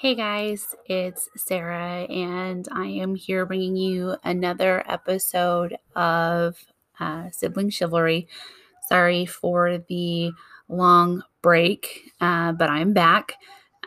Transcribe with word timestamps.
Hey 0.00 0.14
guys, 0.14 0.76
it's 0.86 1.28
Sarah, 1.36 2.04
and 2.04 2.68
I 2.70 2.86
am 2.86 3.16
here 3.16 3.44
bringing 3.44 3.74
you 3.74 4.14
another 4.22 4.84
episode 4.88 5.76
of 5.96 6.56
uh, 7.00 7.30
Sibling 7.32 7.70
Chivalry. 7.70 8.28
Sorry 8.88 9.26
for 9.26 9.78
the 9.88 10.30
long 10.68 11.24
break, 11.42 12.12
uh, 12.20 12.52
but 12.52 12.70
I'm 12.70 12.92
back. 12.92 13.32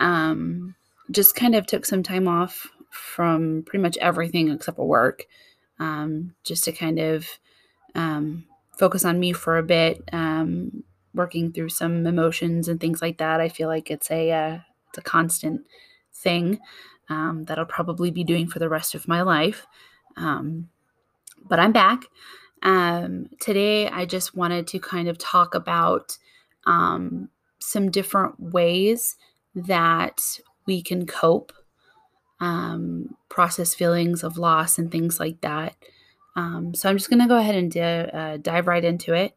Um, 0.02 0.76
just 1.12 1.34
kind 1.34 1.56
of 1.56 1.66
took 1.66 1.86
some 1.86 2.04
time 2.04 2.28
off 2.28 2.68
from 2.90 3.64
pretty 3.66 3.82
much 3.82 3.96
everything 4.00 4.52
except 4.52 4.76
for 4.76 4.86
work, 4.86 5.24
um, 5.80 6.36
just 6.44 6.66
to 6.66 6.74
kind 6.74 7.00
of 7.00 7.26
um, 7.96 8.44
focus 8.78 9.06
on 9.06 9.18
me 9.18 9.32
for 9.32 9.58
a 9.58 9.64
bit, 9.64 10.04
um, 10.12 10.84
working 11.14 11.54
through 11.54 11.70
some 11.70 12.06
emotions 12.06 12.68
and 12.68 12.82
things 12.82 13.02
like 13.02 13.20
that. 13.20 13.40
I 13.40 13.48
feel 13.48 13.70
like 13.70 13.90
it's 13.90 14.12
a 14.12 14.30
uh, 14.30 14.60
it's 14.90 14.98
a 14.98 15.02
constant 15.02 15.62
thing 16.14 16.60
um, 17.10 17.46
that 17.46 17.60
I'll 17.60 17.66
probably 17.66 18.12
be 18.12 18.24
doing 18.24 18.48
for 18.48 18.60
the 18.60 18.70
rest 18.70 18.96
of 18.96 19.08
my 19.08 19.22
life. 19.22 19.68
Um, 20.16 20.70
but 21.48 21.60
I'm 21.60 21.72
back. 21.72 22.06
Um, 22.64 23.28
today, 23.40 23.88
I 23.90 24.06
just 24.06 24.36
wanted 24.36 24.68
to 24.68 24.80
kind 24.80 25.08
of 25.08 25.18
talk 25.18 25.56
about 25.56 26.18
um, 26.66 27.30
some 27.60 27.90
different 27.90 28.40
ways 28.40 29.18
that 29.56 30.22
we 30.66 30.82
can 30.82 31.06
cope, 31.06 31.52
um, 32.40 33.16
process 33.30 33.74
feelings 33.74 34.24
of 34.24 34.38
loss, 34.38 34.78
and 34.78 34.92
things 34.92 35.20
like 35.20 35.42
that. 35.42 35.76
Um, 36.36 36.74
so 36.74 36.90
I'm 36.90 36.98
just 36.98 37.10
going 37.10 37.22
to 37.22 37.28
go 37.28 37.38
ahead 37.38 37.56
and 37.56 37.76
uh, 37.78 38.38
dive 38.38 38.68
right 38.68 38.86
into 38.86 39.14
it. 39.14 39.36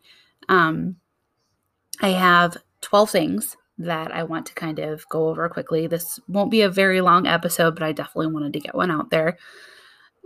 I 2.01 2.11
have 2.11 2.57
12 2.83 3.11
things 3.11 3.57
that 3.79 4.13
I 4.13 4.23
want 4.23 4.47
to 4.47 4.55
kind 4.55 4.79
of 4.79 5.09
go 5.09 5.29
over 5.29 5.49
quickly. 5.49 5.87
This 5.87 6.21
won't 6.29 6.51
be 6.51 6.63
a 6.63 6.71
very 6.71 7.01
long 7.01 7.27
episode, 7.27 7.75
but 7.75 7.83
I 7.83 7.93
definitely 7.93 8.33
wanted 8.33 8.53
to 8.53 8.61
get 8.61 8.75
one 8.75 8.91
out 8.91 9.11
there. 9.11 9.37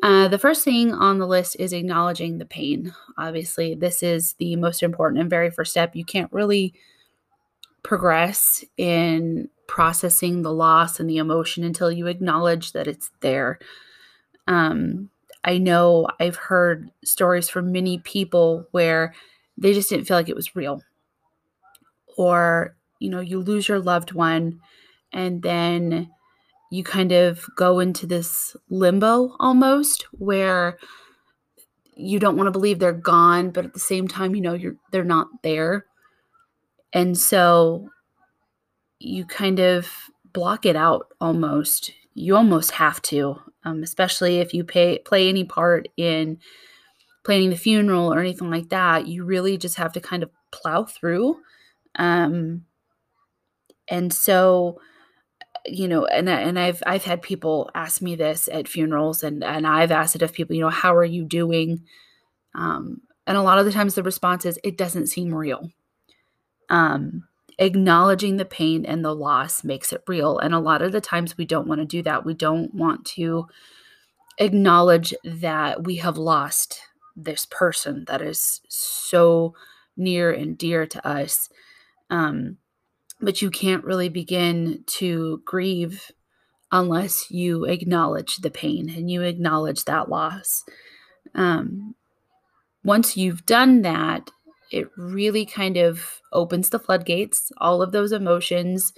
Uh, 0.02 0.28
the 0.28 0.38
first 0.38 0.64
thing 0.64 0.92
on 0.92 1.18
the 1.18 1.26
list 1.26 1.56
is 1.58 1.72
acknowledging 1.72 2.38
the 2.38 2.44
pain. 2.44 2.94
Obviously, 3.16 3.74
this 3.74 4.02
is 4.02 4.34
the 4.34 4.54
most 4.56 4.82
important 4.82 5.20
and 5.20 5.30
very 5.30 5.50
first 5.50 5.72
step. 5.72 5.96
You 5.96 6.04
can't 6.04 6.32
really 6.32 6.74
progress 7.82 8.64
in 8.76 9.48
processing 9.66 10.42
the 10.42 10.52
loss 10.52 11.00
and 11.00 11.10
the 11.10 11.18
emotion 11.18 11.64
until 11.64 11.90
you 11.90 12.06
acknowledge 12.06 12.72
that 12.72 12.86
it's 12.86 13.10
there. 13.20 13.58
Um, 14.46 15.10
I 15.44 15.58
know 15.58 16.06
I've 16.20 16.36
heard 16.36 16.90
stories 17.04 17.48
from 17.48 17.72
many 17.72 17.98
people 17.98 18.66
where 18.70 19.14
they 19.56 19.72
just 19.72 19.88
didn't 19.90 20.06
feel 20.06 20.16
like 20.16 20.28
it 20.28 20.36
was 20.36 20.54
real 20.54 20.82
or 22.16 22.76
you 22.98 23.10
know, 23.10 23.20
you 23.20 23.40
lose 23.40 23.68
your 23.68 23.80
loved 23.80 24.12
one 24.12 24.60
and 25.12 25.42
then 25.42 26.10
you 26.70 26.84
kind 26.84 27.12
of 27.12 27.46
go 27.56 27.78
into 27.78 28.06
this 28.06 28.56
limbo 28.68 29.34
almost 29.40 30.02
where 30.12 30.78
you 31.96 32.18
don't 32.18 32.36
want 32.36 32.46
to 32.46 32.52
believe 32.52 32.78
they're 32.78 32.92
gone, 32.92 33.50
but 33.50 33.64
at 33.64 33.72
the 33.72 33.80
same 33.80 34.06
time, 34.06 34.34
you 34.34 34.40
know, 34.40 34.54
you're 34.54 34.76
they're 34.92 35.04
not 35.04 35.28
there. 35.42 35.86
And 36.92 37.18
so 37.18 37.88
you 38.98 39.24
kind 39.24 39.58
of 39.58 39.88
block 40.32 40.66
it 40.66 40.76
out 40.76 41.08
almost. 41.20 41.92
You 42.14 42.36
almost 42.36 42.72
have 42.72 43.00
to, 43.02 43.40
um, 43.64 43.82
especially 43.82 44.38
if 44.38 44.54
you 44.54 44.64
pay, 44.64 44.98
play 44.98 45.28
any 45.28 45.44
part 45.44 45.88
in 45.96 46.38
planning 47.24 47.50
the 47.50 47.56
funeral 47.56 48.12
or 48.12 48.20
anything 48.20 48.50
like 48.50 48.68
that. 48.70 49.06
You 49.06 49.24
really 49.24 49.58
just 49.58 49.76
have 49.76 49.92
to 49.92 50.00
kind 50.00 50.22
of 50.22 50.30
plow 50.50 50.84
through 50.84 51.36
um, 51.96 52.64
and 53.90 54.12
so 54.12 54.80
you 55.66 55.88
know 55.88 56.06
and 56.06 56.28
and 56.28 56.58
I've 56.58 56.82
I've 56.86 57.04
had 57.04 57.22
people 57.22 57.70
ask 57.74 58.00
me 58.02 58.16
this 58.16 58.48
at 58.52 58.68
funerals 58.68 59.22
and 59.22 59.44
and 59.44 59.66
I've 59.66 59.92
asked 59.92 60.16
it 60.16 60.22
of 60.22 60.32
people 60.32 60.56
you 60.56 60.62
know 60.62 60.70
how 60.70 60.94
are 60.94 61.04
you 61.04 61.24
doing? 61.24 61.84
Um 62.54 63.02
and 63.26 63.36
a 63.36 63.42
lot 63.42 63.58
of 63.58 63.66
the 63.66 63.72
times 63.72 63.94
the 63.94 64.02
response 64.02 64.46
is 64.46 64.58
it 64.64 64.78
doesn't 64.78 65.08
seem 65.08 65.34
real. 65.34 65.70
Um 66.70 67.24
acknowledging 67.58 68.36
the 68.36 68.44
pain 68.44 68.86
and 68.86 69.04
the 69.04 69.14
loss 69.14 69.64
makes 69.64 69.92
it 69.92 70.02
real 70.06 70.38
and 70.38 70.54
a 70.54 70.60
lot 70.60 70.80
of 70.80 70.92
the 70.92 71.00
times 71.00 71.36
we 71.36 71.44
don't 71.44 71.66
want 71.66 71.80
to 71.80 71.84
do 71.84 72.02
that. 72.02 72.24
We 72.24 72.34
don't 72.34 72.72
want 72.74 73.04
to 73.06 73.46
acknowledge 74.38 75.12
that 75.24 75.84
we 75.84 75.96
have 75.96 76.16
lost 76.16 76.80
this 77.16 77.46
person 77.46 78.04
that 78.06 78.22
is 78.22 78.60
so 78.68 79.54
near 79.96 80.30
and 80.32 80.56
dear 80.56 80.86
to 80.86 81.06
us. 81.06 81.48
Um 82.10 82.58
but 83.20 83.42
you 83.42 83.50
can't 83.50 83.84
really 83.84 84.08
begin 84.08 84.84
to 84.86 85.42
grieve 85.44 86.10
unless 86.70 87.30
you 87.30 87.64
acknowledge 87.64 88.36
the 88.36 88.50
pain 88.50 88.90
and 88.90 89.10
you 89.10 89.22
acknowledge 89.22 89.84
that 89.84 90.08
loss. 90.08 90.64
Um, 91.34 91.94
once 92.84 93.16
you've 93.16 93.46
done 93.46 93.82
that, 93.82 94.30
it 94.70 94.88
really 94.96 95.46
kind 95.46 95.76
of 95.76 96.20
opens 96.32 96.70
the 96.70 96.78
floodgates. 96.78 97.50
All 97.58 97.82
of 97.82 97.92
those 97.92 98.12
emotions 98.12 98.92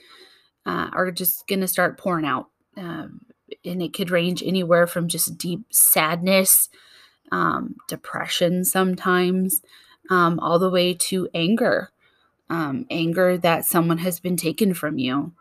uh, 0.66 0.90
are 0.92 1.10
just 1.10 1.46
going 1.46 1.60
to 1.60 1.68
start 1.68 1.98
pouring 1.98 2.26
out. 2.26 2.48
Um, 2.76 3.20
and 3.64 3.82
it 3.82 3.92
could 3.92 4.10
range 4.10 4.42
anywhere 4.42 4.86
from 4.86 5.08
just 5.08 5.38
deep 5.38 5.60
sadness, 5.70 6.68
um, 7.32 7.76
depression 7.88 8.64
sometimes, 8.64 9.60
um, 10.10 10.38
all 10.40 10.58
the 10.58 10.70
way 10.70 10.94
to 10.94 11.28
anger 11.34 11.90
um, 12.50 12.84
anger 12.90 13.38
that 13.38 13.64
someone 13.64 13.98
has 13.98 14.20
been 14.20 14.36
taken 14.36 14.74
from 14.74 14.98
you. 14.98 15.32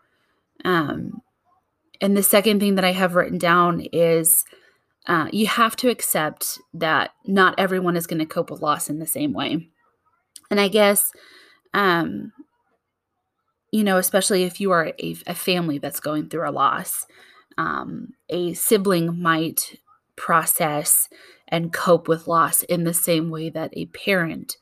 Um, 0.64 1.20
and 2.00 2.16
the 2.16 2.22
second 2.22 2.60
thing 2.60 2.76
that 2.76 2.84
I 2.84 2.92
have 2.92 3.14
written 3.14 3.36
down 3.36 3.86
is 3.92 4.44
uh, 5.06 5.28
you 5.32 5.46
have 5.46 5.76
to 5.76 5.90
accept 5.90 6.58
that 6.72 7.10
not 7.26 7.54
everyone 7.58 7.96
is 7.96 8.06
going 8.06 8.20
to 8.20 8.26
cope 8.26 8.50
with 8.50 8.62
loss 8.62 8.88
in 8.88 8.98
the 8.98 9.06
same 9.06 9.32
way. 9.32 9.68
And 10.50 10.60
I 10.60 10.68
guess, 10.68 11.12
um, 11.74 12.32
you 13.72 13.84
know, 13.84 13.98
especially 13.98 14.44
if 14.44 14.60
you 14.60 14.70
are 14.70 14.92
a, 14.98 15.16
a 15.26 15.34
family 15.34 15.78
that's 15.78 16.00
going 16.00 16.28
through 16.28 16.48
a 16.48 16.52
loss, 16.52 17.06
um, 17.58 18.14
a 18.28 18.54
sibling 18.54 19.20
might 19.20 19.78
process 20.16 21.08
and 21.48 21.72
cope 21.72 22.08
with 22.08 22.28
loss 22.28 22.62
in 22.64 22.84
the 22.84 22.94
same 22.94 23.30
way 23.30 23.50
that 23.50 23.70
a 23.74 23.86
parent 23.86 24.56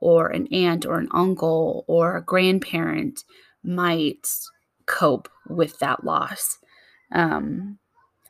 or 0.00 0.28
an 0.28 0.46
aunt 0.52 0.86
or 0.86 0.98
an 0.98 1.08
uncle 1.12 1.84
or 1.86 2.16
a 2.16 2.22
grandparent 2.22 3.24
might 3.62 4.28
cope 4.86 5.28
with 5.48 5.78
that 5.78 6.04
loss. 6.04 6.58
Um, 7.12 7.78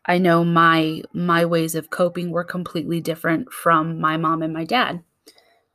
I 0.06 0.18
know 0.18 0.44
my 0.44 1.02
my 1.12 1.44
ways 1.44 1.74
of 1.74 1.90
coping 1.90 2.30
were 2.30 2.44
completely 2.44 3.00
different 3.00 3.52
from 3.52 4.00
my 4.00 4.16
mom 4.16 4.42
and 4.42 4.52
my 4.52 4.64
dad. 4.64 5.02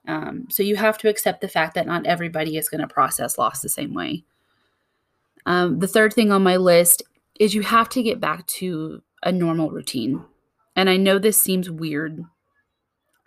Um, 0.07 0.47
so 0.49 0.63
you 0.63 0.77
have 0.77 0.97
to 0.99 1.09
accept 1.09 1.41
the 1.41 1.47
fact 1.47 1.75
that 1.75 1.85
not 1.85 2.05
everybody 2.05 2.57
is 2.57 2.69
going 2.69 2.81
to 2.81 2.87
process 2.87 3.37
loss 3.37 3.61
the 3.61 3.69
same 3.69 3.93
way. 3.93 4.23
Um, 5.45 5.79
the 5.79 5.87
third 5.87 6.13
thing 6.13 6.31
on 6.31 6.43
my 6.43 6.57
list 6.57 7.03
is 7.39 7.53
you 7.53 7.61
have 7.61 7.89
to 7.89 8.03
get 8.03 8.19
back 8.19 8.45
to 8.47 9.01
a 9.23 9.31
normal 9.31 9.69
routine. 9.69 10.23
And 10.75 10.89
I 10.89 10.97
know 10.97 11.19
this 11.19 11.41
seems 11.41 11.69
weird, 11.69 12.23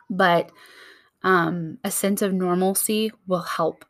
but 0.08 0.50
um, 1.24 1.78
a 1.82 1.90
sense 1.90 2.22
of 2.22 2.32
normalcy 2.32 3.10
will 3.26 3.40
help. 3.40 3.84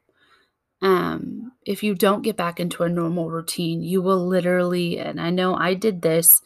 Um, 0.80 1.52
if 1.66 1.82
you 1.82 1.94
don't 1.94 2.22
get 2.22 2.36
back 2.36 2.60
into 2.60 2.84
a 2.84 2.88
normal 2.88 3.28
routine, 3.28 3.82
you 3.82 4.00
will 4.00 4.24
literally, 4.26 4.98
and 4.98 5.20
I 5.20 5.30
know 5.30 5.54
I 5.56 5.74
did 5.74 6.02
this, 6.02 6.40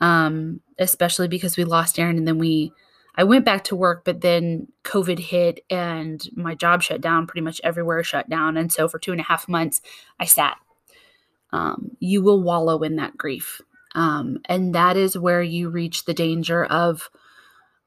um, 0.00 0.60
especially 0.78 1.26
because 1.26 1.56
we 1.56 1.64
lost 1.64 1.98
Aaron 1.98 2.16
and 2.16 2.28
then 2.28 2.38
we, 2.38 2.72
I 3.16 3.24
went 3.24 3.44
back 3.44 3.64
to 3.64 3.76
work, 3.76 4.04
but 4.04 4.20
then 4.20 4.68
COVID 4.84 5.18
hit 5.18 5.64
and 5.68 6.22
my 6.36 6.54
job 6.54 6.82
shut 6.82 7.00
down, 7.00 7.26
pretty 7.26 7.44
much 7.44 7.60
everywhere 7.64 8.04
shut 8.04 8.28
down. 8.28 8.56
And 8.56 8.72
so 8.72 8.86
for 8.86 9.00
two 9.00 9.10
and 9.10 9.20
a 9.20 9.24
half 9.24 9.48
months, 9.48 9.80
I 10.20 10.24
sat. 10.24 10.56
Um, 11.50 11.96
you 11.98 12.22
will 12.22 12.42
wallow 12.42 12.82
in 12.82 12.96
that 12.96 13.16
grief. 13.16 13.60
Um, 13.94 14.38
and 14.44 14.72
that 14.74 14.96
is 14.96 15.18
where 15.18 15.42
you 15.42 15.68
reach 15.68 16.04
the 16.04 16.14
danger 16.14 16.64
of 16.64 17.10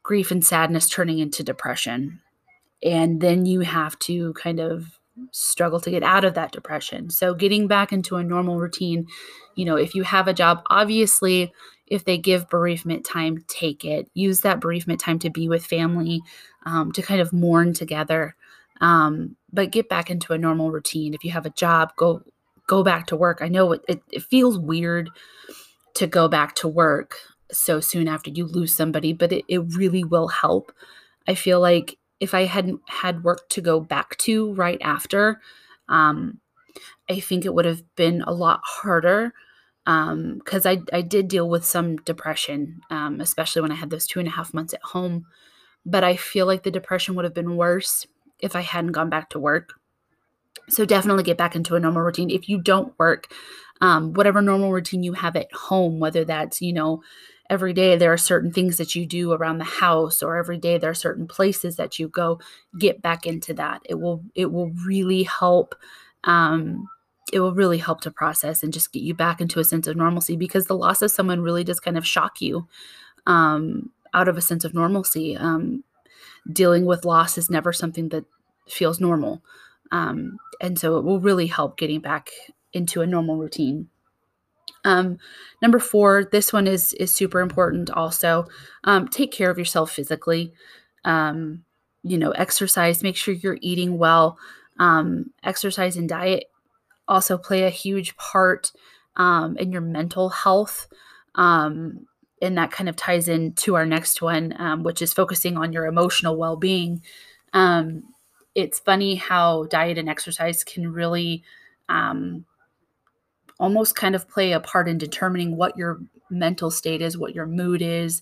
grief 0.03 0.31
and 0.31 0.43
sadness 0.43 0.89
turning 0.89 1.19
into 1.19 1.43
depression 1.43 2.19
and 2.83 3.21
then 3.21 3.45
you 3.45 3.61
have 3.61 3.97
to 3.99 4.33
kind 4.33 4.59
of 4.59 4.99
struggle 5.31 5.79
to 5.79 5.91
get 5.91 6.03
out 6.03 6.23
of 6.23 6.33
that 6.33 6.51
depression. 6.51 7.09
So 7.09 7.33
getting 7.33 7.67
back 7.67 7.91
into 7.91 8.15
a 8.15 8.23
normal 8.23 8.59
routine, 8.59 9.07
you 9.55 9.65
know, 9.65 9.75
if 9.75 9.93
you 9.93 10.03
have 10.03 10.27
a 10.27 10.33
job, 10.33 10.63
obviously 10.69 11.51
if 11.91 12.05
they 12.05 12.17
give 12.17 12.49
bereavement 12.49 13.05
time, 13.05 13.43
take 13.49 13.83
it. 13.83 14.09
Use 14.13 14.39
that 14.39 14.61
bereavement 14.61 15.01
time 15.01 15.19
to 15.19 15.29
be 15.29 15.49
with 15.49 15.65
family, 15.65 16.21
um, 16.65 16.93
to 16.93 17.01
kind 17.01 17.19
of 17.19 17.33
mourn 17.33 17.73
together. 17.73 18.33
Um, 18.79 19.35
but 19.51 19.71
get 19.71 19.89
back 19.89 20.09
into 20.09 20.31
a 20.31 20.37
normal 20.37 20.71
routine. 20.71 21.13
If 21.13 21.25
you 21.25 21.31
have 21.31 21.45
a 21.45 21.51
job, 21.51 21.91
go 21.97 22.21
go 22.65 22.81
back 22.81 23.07
to 23.07 23.17
work. 23.17 23.39
I 23.41 23.49
know 23.49 23.73
it, 23.73 23.81
it, 23.89 24.01
it 24.09 24.23
feels 24.23 24.57
weird 24.57 25.09
to 25.95 26.07
go 26.07 26.29
back 26.29 26.55
to 26.55 26.69
work 26.69 27.17
so 27.51 27.81
soon 27.81 28.07
after 28.07 28.29
you 28.29 28.45
lose 28.45 28.73
somebody, 28.73 29.11
but 29.11 29.33
it, 29.33 29.43
it 29.49 29.59
really 29.75 30.05
will 30.05 30.29
help. 30.29 30.71
I 31.27 31.35
feel 31.35 31.59
like 31.59 31.97
if 32.21 32.35
I 32.35 32.45
hadn't 32.45 32.79
had 32.87 33.23
work 33.23 33.49
to 33.49 33.61
go 33.61 33.79
back 33.79 34.15
to 34.19 34.53
right 34.53 34.77
after, 34.81 35.41
um, 35.89 36.39
I 37.09 37.19
think 37.19 37.43
it 37.43 37.53
would 37.53 37.65
have 37.65 37.83
been 37.95 38.21
a 38.21 38.31
lot 38.31 38.61
harder 38.63 39.33
because 39.83 40.65
um, 40.65 40.85
I, 40.93 40.97
I 40.97 41.01
did 41.01 41.27
deal 41.27 41.49
with 41.49 41.65
some 41.65 41.97
depression, 41.97 42.81
um, 42.91 43.19
especially 43.19 43.63
when 43.63 43.71
I 43.71 43.75
had 43.75 43.89
those 43.89 44.05
two 44.05 44.19
and 44.19 44.27
a 44.27 44.31
half 44.31 44.53
months 44.53 44.73
at 44.73 44.83
home. 44.83 45.25
But 45.83 46.03
I 46.03 46.15
feel 46.15 46.45
like 46.45 46.61
the 46.61 46.69
depression 46.71 47.15
would 47.15 47.25
have 47.25 47.33
been 47.33 47.57
worse 47.57 48.05
if 48.39 48.55
I 48.55 48.61
hadn't 48.61 48.91
gone 48.91 49.09
back 49.09 49.31
to 49.31 49.39
work. 49.39 49.73
So 50.69 50.85
definitely 50.85 51.23
get 51.23 51.39
back 51.39 51.55
into 51.55 51.75
a 51.75 51.79
normal 51.79 52.03
routine. 52.03 52.29
If 52.29 52.47
you 52.47 52.61
don't 52.61 52.97
work, 52.99 53.33
um, 53.81 54.13
whatever 54.13 54.43
normal 54.43 54.71
routine 54.71 55.01
you 55.01 55.13
have 55.13 55.35
at 55.35 55.51
home, 55.51 55.99
whether 55.99 56.23
that's, 56.23 56.61
you 56.61 56.71
know, 56.71 57.01
every 57.51 57.73
day 57.73 57.97
there 57.97 58.13
are 58.13 58.17
certain 58.17 58.51
things 58.51 58.77
that 58.77 58.95
you 58.95 59.05
do 59.05 59.33
around 59.33 59.57
the 59.57 59.65
house 59.65 60.23
or 60.23 60.37
every 60.37 60.57
day 60.57 60.77
there 60.77 60.89
are 60.89 60.95
certain 60.95 61.27
places 61.27 61.75
that 61.75 61.99
you 61.99 62.07
go, 62.07 62.39
get 62.79 63.01
back 63.01 63.27
into 63.27 63.53
that. 63.53 63.81
It 63.87 63.95
will, 63.95 64.23
it 64.33 64.51
will 64.51 64.71
really 64.85 65.23
help 65.23 65.75
um, 66.23 66.87
it 67.31 67.39
will 67.39 67.53
really 67.53 67.77
help 67.77 68.01
to 68.01 68.11
process 68.11 68.63
and 68.63 68.73
just 68.73 68.91
get 68.91 69.03
you 69.03 69.13
back 69.13 69.39
into 69.39 69.59
a 69.59 69.63
sense 69.63 69.87
of 69.87 69.95
normalcy 69.95 70.35
because 70.35 70.65
the 70.65 70.75
loss 70.75 71.01
of 71.01 71.11
someone 71.11 71.41
really 71.41 71.63
does 71.63 71.79
kind 71.79 71.97
of 71.97 72.05
shock 72.05 72.41
you 72.41 72.67
um, 73.25 73.89
out 74.13 74.27
of 74.27 74.37
a 74.37 74.41
sense 74.41 74.65
of 74.65 74.73
normalcy. 74.73 75.37
Um, 75.37 75.83
dealing 76.51 76.85
with 76.85 77.05
loss 77.05 77.37
is 77.37 77.49
never 77.49 77.71
something 77.71 78.09
that 78.09 78.25
feels 78.67 78.99
normal. 78.99 79.41
Um, 79.91 80.39
and 80.59 80.79
so 80.79 80.97
it 80.97 81.05
will 81.05 81.19
really 81.19 81.47
help 81.47 81.77
getting 81.77 81.99
back 81.99 82.29
into 82.73 83.01
a 83.01 83.07
normal 83.07 83.37
routine. 83.37 83.89
Um, 84.83 85.17
number 85.61 85.79
four, 85.79 86.25
this 86.31 86.51
one 86.51 86.67
is 86.67 86.93
is 86.93 87.13
super 87.13 87.39
important. 87.39 87.89
Also, 87.91 88.47
um, 88.83 89.07
take 89.07 89.31
care 89.31 89.49
of 89.49 89.57
yourself 89.57 89.91
physically. 89.91 90.53
Um, 91.05 91.63
you 92.03 92.17
know, 92.17 92.31
exercise. 92.31 93.03
Make 93.03 93.15
sure 93.15 93.33
you're 93.33 93.59
eating 93.61 93.97
well. 93.97 94.37
Um, 94.79 95.31
exercise 95.43 95.97
and 95.97 96.09
diet 96.09 96.45
also 97.07 97.37
play 97.37 97.63
a 97.63 97.69
huge 97.69 98.15
part 98.17 98.71
um, 99.17 99.57
in 99.57 99.71
your 99.71 99.81
mental 99.81 100.29
health. 100.29 100.87
Um, 101.35 102.07
and 102.41 102.57
that 102.57 102.71
kind 102.71 102.89
of 102.89 102.95
ties 102.95 103.27
into 103.27 103.75
our 103.75 103.85
next 103.85 104.21
one, 104.21 104.51
which 104.83 105.01
is 105.01 105.13
focusing 105.13 105.57
on 105.57 105.73
your 105.73 105.85
emotional 105.85 106.37
well 106.37 106.55
being. 106.55 107.03
It's 108.55 108.79
funny 108.79 109.15
how 109.15 109.65
diet 109.65 109.97
and 109.97 110.09
exercise 110.09 110.63
can 110.63 110.91
really 110.91 111.43
um, 111.87 112.45
almost 113.61 113.95
kind 113.95 114.15
of 114.15 114.27
play 114.27 114.51
a 114.51 114.59
part 114.59 114.89
in 114.89 114.97
determining 114.97 115.55
what 115.55 115.77
your 115.77 116.01
mental 116.29 116.71
state 116.71 117.01
is, 117.01 117.17
what 117.17 117.35
your 117.35 117.45
mood 117.45 117.81
is. 117.81 118.21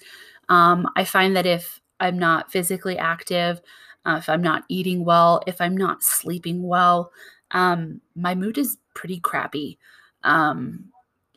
Um, 0.50 0.88
I 0.96 1.06
find 1.06 1.36
that 1.36 1.48
if 1.48 1.80
I'm 2.00 2.20
not 2.20 2.52
physically 2.52 2.98
active, 2.98 3.62
uh, 4.06 4.18
if 4.20 4.30
I'm 4.30 4.42
not 4.42 4.66
eating 4.68 5.06
well, 5.06 5.42
if 5.48 5.62
I'm 5.62 5.78
not 5.78 6.04
sleeping 6.04 6.64
well, 6.64 7.12
um, 7.52 8.02
my 8.16 8.36
mood 8.36 8.58
is 8.58 8.78
pretty 8.94 9.20
crappy. 9.20 9.80
Um, 10.24 10.86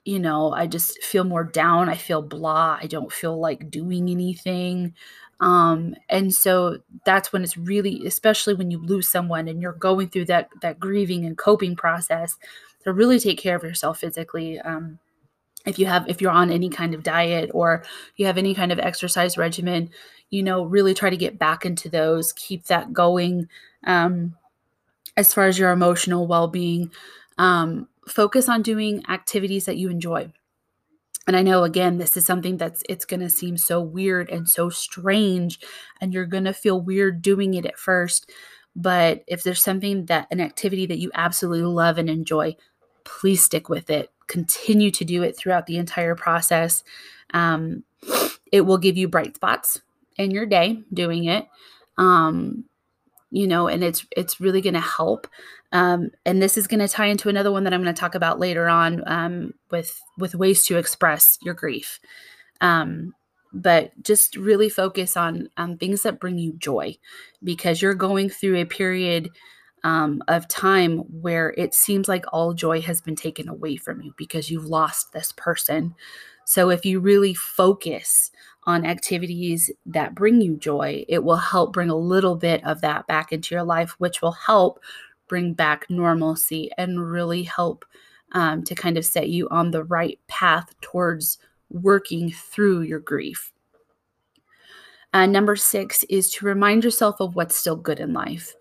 you 0.05 0.19
know, 0.19 0.53
I 0.53 0.67
just 0.67 1.01
feel 1.05 1.23
more 1.25 1.45
down. 1.45 1.89
I 1.89 1.95
feel 1.97 2.23
blah. 2.23 2.79
I 2.81 2.89
don't 2.89 3.13
feel 3.13 3.39
like 3.39 3.71
doing 3.71 4.11
anything. 4.11 4.95
Um, 5.41 5.95
and 6.09 6.35
so 6.35 6.79
that's 7.05 7.33
when 7.33 7.43
it's 7.43 7.57
really, 7.57 8.05
especially 8.07 8.55
when 8.55 8.71
you 8.71 8.79
lose 8.79 9.09
someone 9.09 9.49
and 9.49 9.63
you're 9.63 9.73
going 9.73 10.09
through 10.09 10.27
that 10.27 10.49
that 10.63 10.81
grieving 10.81 11.25
and 11.25 11.39
coping 11.39 11.77
process, 11.77 12.37
to 12.85 12.93
really 12.93 13.19
take 13.19 13.39
care 13.39 13.57
of 13.57 13.63
yourself 13.63 14.01
physically. 14.01 14.59
Um, 14.61 14.99
if 15.65 15.79
you 15.79 15.87
have 15.87 16.09
if 16.09 16.21
you're 16.21 16.31
on 16.31 16.51
any 16.51 16.69
kind 16.69 16.95
of 16.95 17.03
diet 17.03 17.51
or 17.55 17.85
you 18.17 18.27
have 18.27 18.39
any 18.39 18.55
kind 18.55 18.73
of 18.73 18.79
exercise 18.79 19.39
regimen, 19.39 19.91
you 20.31 20.43
know, 20.43 20.65
really 20.65 20.95
try 20.95 21.11
to 21.11 21.17
get 21.17 21.39
back 21.39 21.65
into 21.65 21.89
those, 21.89 22.33
keep 22.33 22.65
that 22.65 22.93
going. 22.93 23.49
Um, 23.85 24.35
as 25.17 25.33
far 25.35 25.47
as 25.47 25.59
your 25.59 25.71
emotional 25.71 26.27
well 26.27 26.49
being, 26.49 26.91
um, 27.39 27.89
focus 28.09 28.49
on 28.49 28.63
doing 28.63 29.05
activities 29.09 29.67
that 29.67 29.77
you 29.77 29.89
enjoy. 29.91 30.33
And 31.27 31.37
I 31.37 31.43
know 31.43 31.63
again, 31.63 31.99
this 31.99 32.17
is 32.17 32.27
something 32.27 32.57
that's 32.57 32.83
it's 32.89 33.05
going 33.05 33.21
to 33.21 33.31
seem 33.31 33.57
so 33.57 33.81
weird 33.81 34.29
and 34.31 34.49
so 34.49 34.71
strange, 34.71 35.61
and 36.01 36.13
you're 36.13 36.27
going 36.27 36.45
to 36.45 36.53
feel 36.53 36.81
weird 36.81 37.23
doing 37.23 37.55
it 37.55 37.67
at 37.67 37.79
first. 37.79 38.31
But 38.75 39.23
if 39.29 39.43
there's 39.43 39.63
something 39.63 40.07
that 40.07 40.27
an 40.31 40.41
activity 40.41 40.87
that 40.87 40.99
you 40.99 41.11
absolutely 41.15 41.67
love 41.67 41.99
and 41.99 42.11
enjoy, 42.11 42.57
please 43.05 43.43
stick 43.43 43.69
with 43.69 43.91
it. 43.91 44.11
Continue 44.27 44.91
to 44.93 45.05
do 45.05 45.23
it 45.23 45.37
throughout 45.37 45.67
the 45.67 45.77
entire 45.77 46.15
process. 46.15 46.85
Um, 47.35 47.85
it 48.51 48.63
will 48.63 48.79
give 48.79 48.97
you 48.97 49.09
bright 49.09 49.37
spots 49.37 49.81
in 50.17 50.31
your 50.31 50.47
day 50.47 50.83
doing 50.93 51.25
it. 51.25 51.47
Um, 51.99 52.65
you 53.31 53.47
know, 53.47 53.67
and 53.67 53.83
it's 53.83 54.07
it's 54.17 54.41
really 54.41 54.61
going 54.61 54.75
to 54.75 54.81
help. 54.81 55.27
Um, 55.73 56.11
and 56.27 56.43
this 56.43 56.59
is 56.59 56.67
going 56.67 56.81
to 56.81 56.89
tie 56.89 57.07
into 57.07 57.31
another 57.31 57.51
one 57.51 57.65
that 57.65 57.73
I'm 57.73 57.83
going 57.83 57.95
to 57.95 57.99
talk 57.99 58.15
about 58.15 58.39
later 58.39 58.69
on 58.69 59.03
um, 59.07 59.55
with 59.71 60.03
with 60.19 60.35
ways 60.35 60.65
to 60.67 60.77
express 60.77 61.39
your 61.43 61.55
grief. 61.55 61.99
Um, 62.61 63.15
but 63.55 63.91
just 64.03 64.37
really 64.37 64.69
focus 64.69 65.17
on 65.17 65.49
on 65.57 65.79
things 65.79 66.03
that 66.03 66.21
bring 66.21 66.39
you 66.39 66.53
joy, 66.55 66.97
because 67.43 67.81
you're 67.81 67.95
going 67.95 68.29
through 68.29 68.57
a 68.57 68.67
period 68.67 69.31
um, 69.85 70.23
of 70.29 70.49
time 70.49 70.99
where 71.21 71.55
it 71.57 71.75
seems 71.75 72.09
like 72.09 72.25
all 72.33 72.55
joy 72.55 72.81
has 72.81 73.01
been 73.01 73.17
taken 73.17 73.49
away 73.49 73.77
from 73.77 74.01
you 74.01 74.15
because 74.17 74.51
you've 74.51 74.67
lost 74.67 75.13
this 75.13 75.33
person. 75.33 75.95
So 76.45 76.71
if 76.71 76.85
you 76.85 77.01
really 77.01 77.35
focus 77.35 78.31
on 78.65 78.87
activities 78.87 79.71
that 79.87 80.15
bring 80.15 80.41
you 80.41 80.57
joy, 80.57 81.05
it 81.09 81.25
will 81.25 81.37
help 81.37 81.73
bring 81.73 81.91
a 81.91 81.97
little 81.97 82.37
bit 82.37 82.65
of 82.65 82.81
that 82.81 83.07
back 83.07 83.33
into 83.33 83.55
your 83.55 83.65
life, 83.65 83.95
which 83.99 84.23
will 84.23 84.33
help 84.33 84.81
bring 85.29 85.55
back 85.55 85.89
normalcy 85.89 86.71
and 86.79 87.11
really 87.11 87.43
help 87.43 87.85
um, 88.33 88.63
to 88.65 88.75
kind 88.75 88.97
of 88.97 89.05
set 89.05 89.29
you 89.29 89.49
on 89.51 89.71
the 89.71 89.85
right 89.85 90.19
path 90.29 90.75
towards 90.81 91.39
working 91.71 92.31
through 92.31 92.83
your 92.83 93.01
grief. 93.01 93.53
Uh, 95.15 95.27
number 95.27 95.57
six 95.57 96.05
is 96.05 96.31
to 96.31 96.47
remind 96.47 96.85
yourself 96.85 97.21
of 97.21 97.35
what's 97.35 97.57
still 97.57 97.77
good 97.77 98.01
in 98.01 98.13
life. 98.13 98.55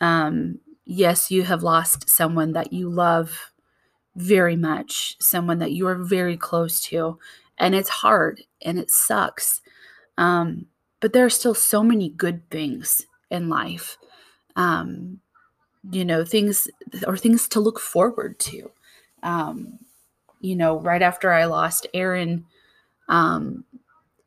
Um, 0.00 0.58
yes, 0.86 1.30
you 1.30 1.42
have 1.44 1.62
lost 1.62 2.08
someone 2.08 2.52
that 2.52 2.72
you 2.72 2.88
love 2.88 3.52
very 4.16 4.56
much, 4.56 5.16
someone 5.20 5.58
that 5.58 5.72
you 5.72 5.86
are 5.86 5.96
very 5.96 6.36
close 6.36 6.80
to, 6.82 7.18
and 7.58 7.74
it's 7.74 7.88
hard 7.88 8.42
and 8.62 8.78
it 8.78 8.90
sucks. 8.90 9.60
Um, 10.18 10.66
but 11.00 11.12
there 11.12 11.24
are 11.24 11.30
still 11.30 11.54
so 11.54 11.82
many 11.82 12.10
good 12.10 12.48
things 12.50 13.06
in 13.30 13.48
life. 13.48 13.98
Um, 14.56 15.20
you 15.90 16.04
know, 16.04 16.24
things 16.24 16.68
or 17.06 17.16
things 17.16 17.48
to 17.48 17.60
look 17.60 17.80
forward 17.80 18.38
to. 18.40 18.70
Um, 19.22 19.78
you 20.40 20.56
know, 20.56 20.80
right 20.80 21.02
after 21.02 21.32
I 21.32 21.46
lost 21.46 21.86
Aaron, 21.94 22.46
um, 23.08 23.64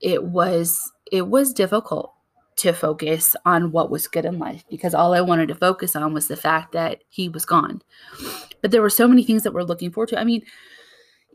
it 0.01 0.23
was 0.23 0.91
it 1.11 1.27
was 1.27 1.53
difficult 1.53 2.13
to 2.57 2.73
focus 2.73 3.35
on 3.45 3.71
what 3.71 3.89
was 3.89 4.07
good 4.07 4.25
in 4.25 4.39
life 4.39 4.63
because 4.69 4.93
all 4.93 5.13
I 5.13 5.21
wanted 5.21 5.47
to 5.49 5.55
focus 5.55 5.95
on 5.95 6.13
was 6.13 6.27
the 6.27 6.35
fact 6.35 6.71
that 6.73 7.03
he 7.09 7.29
was 7.29 7.45
gone. 7.45 7.81
But 8.61 8.71
there 8.71 8.81
were 8.81 8.89
so 8.89 9.07
many 9.07 9.23
things 9.23 9.43
that 9.43 9.53
we're 9.53 9.63
looking 9.63 9.91
forward 9.91 10.09
to. 10.09 10.19
I 10.19 10.23
mean, 10.23 10.43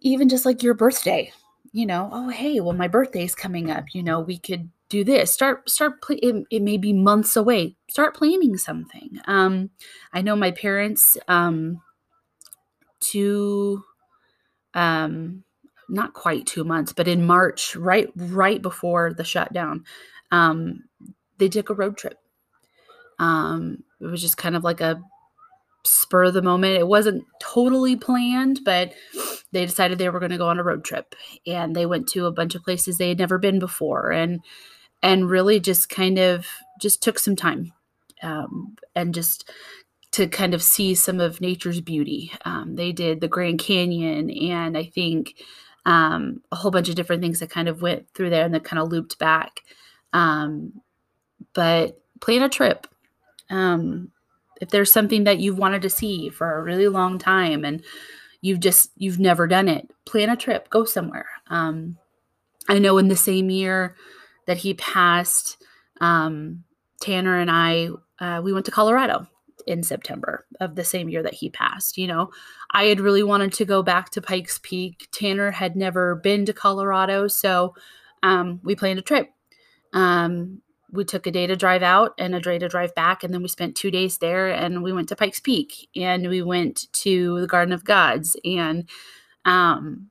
even 0.00 0.28
just 0.28 0.44
like 0.44 0.62
your 0.62 0.74
birthday, 0.74 1.32
you 1.72 1.86
know, 1.86 2.10
oh 2.12 2.28
hey, 2.28 2.60
well 2.60 2.74
my 2.74 2.88
birthday's 2.88 3.34
coming 3.34 3.70
up, 3.70 3.84
you 3.94 4.02
know, 4.02 4.20
we 4.20 4.38
could 4.38 4.68
do 4.88 5.04
this. 5.04 5.32
Start 5.32 5.70
start 5.70 6.02
pl- 6.02 6.18
it, 6.22 6.44
it 6.50 6.60
may 6.62 6.76
be 6.76 6.92
months 6.92 7.36
away. 7.36 7.76
Start 7.88 8.16
planning 8.16 8.56
something. 8.58 9.20
Um 9.26 9.70
I 10.12 10.22
know 10.22 10.34
my 10.36 10.50
parents 10.50 11.16
um 11.28 11.80
two 13.00 13.82
um 14.74 15.44
not 15.88 16.14
quite 16.14 16.46
2 16.46 16.64
months, 16.64 16.92
but 16.92 17.06
in 17.06 17.26
March, 17.26 17.76
right 17.76 18.08
right 18.16 18.60
before 18.62 19.12
the 19.12 19.24
shutdown, 19.24 19.84
um 20.32 20.84
they 21.38 21.48
took 21.48 21.70
a 21.70 21.74
road 21.74 21.96
trip. 21.96 22.18
Um 23.20 23.84
it 24.00 24.06
was 24.06 24.20
just 24.20 24.36
kind 24.36 24.56
of 24.56 24.64
like 24.64 24.80
a 24.80 25.00
spur 25.84 26.24
of 26.24 26.34
the 26.34 26.42
moment. 26.42 26.78
It 26.78 26.86
wasn't 26.86 27.24
totally 27.40 27.96
planned, 27.96 28.60
but 28.64 28.92
they 29.52 29.66
decided 29.66 29.98
they 29.98 30.08
were 30.08 30.20
going 30.20 30.30
to 30.30 30.38
go 30.38 30.48
on 30.48 30.58
a 30.58 30.64
road 30.64 30.84
trip 30.84 31.14
and 31.46 31.74
they 31.74 31.86
went 31.86 32.08
to 32.08 32.26
a 32.26 32.32
bunch 32.32 32.54
of 32.54 32.62
places 32.62 32.98
they 32.98 33.08
had 33.08 33.18
never 33.18 33.38
been 33.38 33.58
before 33.58 34.10
and 34.12 34.40
and 35.02 35.28
really 35.28 35.58
just 35.58 35.88
kind 35.88 36.18
of 36.18 36.46
just 36.80 37.02
took 37.02 37.18
some 37.18 37.36
time 37.36 37.72
um, 38.22 38.76
and 38.94 39.14
just 39.14 39.50
to 40.12 40.28
kind 40.28 40.54
of 40.54 40.62
see 40.62 40.94
some 40.94 41.20
of 41.20 41.40
nature's 41.40 41.80
beauty. 41.80 42.30
Um, 42.44 42.76
they 42.76 42.92
did 42.92 43.20
the 43.20 43.28
Grand 43.28 43.58
Canyon 43.58 44.30
and 44.30 44.76
I 44.76 44.84
think 44.84 45.34
um, 45.86 46.42
a 46.52 46.56
whole 46.56 46.70
bunch 46.70 46.88
of 46.88 46.94
different 46.94 47.22
things 47.22 47.40
that 47.40 47.50
kind 47.50 47.68
of 47.68 47.82
went 47.82 48.06
through 48.14 48.30
there 48.30 48.44
and 48.44 48.54
that 48.54 48.64
kind 48.64 48.80
of 48.80 48.90
looped 48.90 49.18
back. 49.18 49.62
Um, 50.12 50.80
but 51.54 52.00
plan 52.20 52.42
a 52.42 52.48
trip. 52.48 52.86
Um, 53.50 54.10
if 54.62 54.70
there's 54.70 54.92
something 54.92 55.24
that 55.24 55.40
you've 55.40 55.58
wanted 55.58 55.82
to 55.82 55.90
see 55.90 56.28
for 56.28 56.56
a 56.56 56.62
really 56.62 56.86
long 56.86 57.18
time 57.18 57.64
and 57.64 57.82
you've 58.42 58.60
just 58.60 58.92
you've 58.96 59.18
never 59.18 59.46
done 59.48 59.68
it 59.68 59.90
plan 60.04 60.30
a 60.30 60.36
trip 60.36 60.70
go 60.70 60.84
somewhere 60.84 61.26
um, 61.48 61.98
i 62.68 62.78
know 62.78 62.96
in 62.96 63.08
the 63.08 63.16
same 63.16 63.50
year 63.50 63.96
that 64.46 64.58
he 64.58 64.74
passed 64.74 65.62
um, 66.00 66.62
tanner 67.00 67.38
and 67.38 67.50
i 67.50 67.88
uh, 68.20 68.40
we 68.42 68.52
went 68.52 68.64
to 68.64 68.70
colorado 68.70 69.26
in 69.66 69.82
September 69.82 70.44
of 70.60 70.74
the 70.74 70.84
same 70.84 71.08
year 71.08 71.22
that 71.22 71.34
he 71.34 71.48
passed. 71.48 71.96
You 71.96 72.08
know, 72.08 72.30
I 72.72 72.84
had 72.84 73.00
really 73.00 73.22
wanted 73.22 73.52
to 73.52 73.64
go 73.64 73.82
back 73.82 74.10
to 74.10 74.20
Pikes 74.20 74.58
Peak. 74.62 75.08
Tanner 75.12 75.52
had 75.52 75.76
never 75.76 76.16
been 76.16 76.44
to 76.46 76.52
Colorado, 76.52 77.28
so 77.28 77.74
um, 78.24 78.60
we 78.64 78.74
planned 78.74 78.98
a 78.98 79.02
trip. 79.02 79.30
Um, 79.92 80.62
we 80.90 81.04
took 81.04 81.26
a 81.26 81.30
day 81.30 81.46
to 81.46 81.56
drive 81.56 81.82
out 81.82 82.14
and 82.18 82.34
a 82.34 82.40
day 82.40 82.58
to 82.58 82.68
drive 82.68 82.94
back, 82.94 83.24
and 83.24 83.32
then 83.32 83.42
we 83.42 83.48
spent 83.48 83.76
two 83.76 83.90
days 83.90 84.18
there. 84.18 84.48
And 84.48 84.82
we 84.82 84.92
went 84.92 85.08
to 85.08 85.16
Pikes 85.16 85.40
Peak, 85.40 85.88
and 85.96 86.28
we 86.28 86.42
went 86.42 86.92
to 86.92 87.40
the 87.40 87.46
Garden 87.46 87.72
of 87.72 87.84
Gods, 87.84 88.36
and 88.44 88.88
um, 89.44 90.08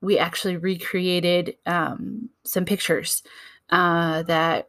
we 0.00 0.18
actually 0.18 0.56
recreated 0.56 1.56
um, 1.66 2.30
some 2.44 2.64
pictures 2.64 3.22
uh, 3.70 4.22
that 4.24 4.68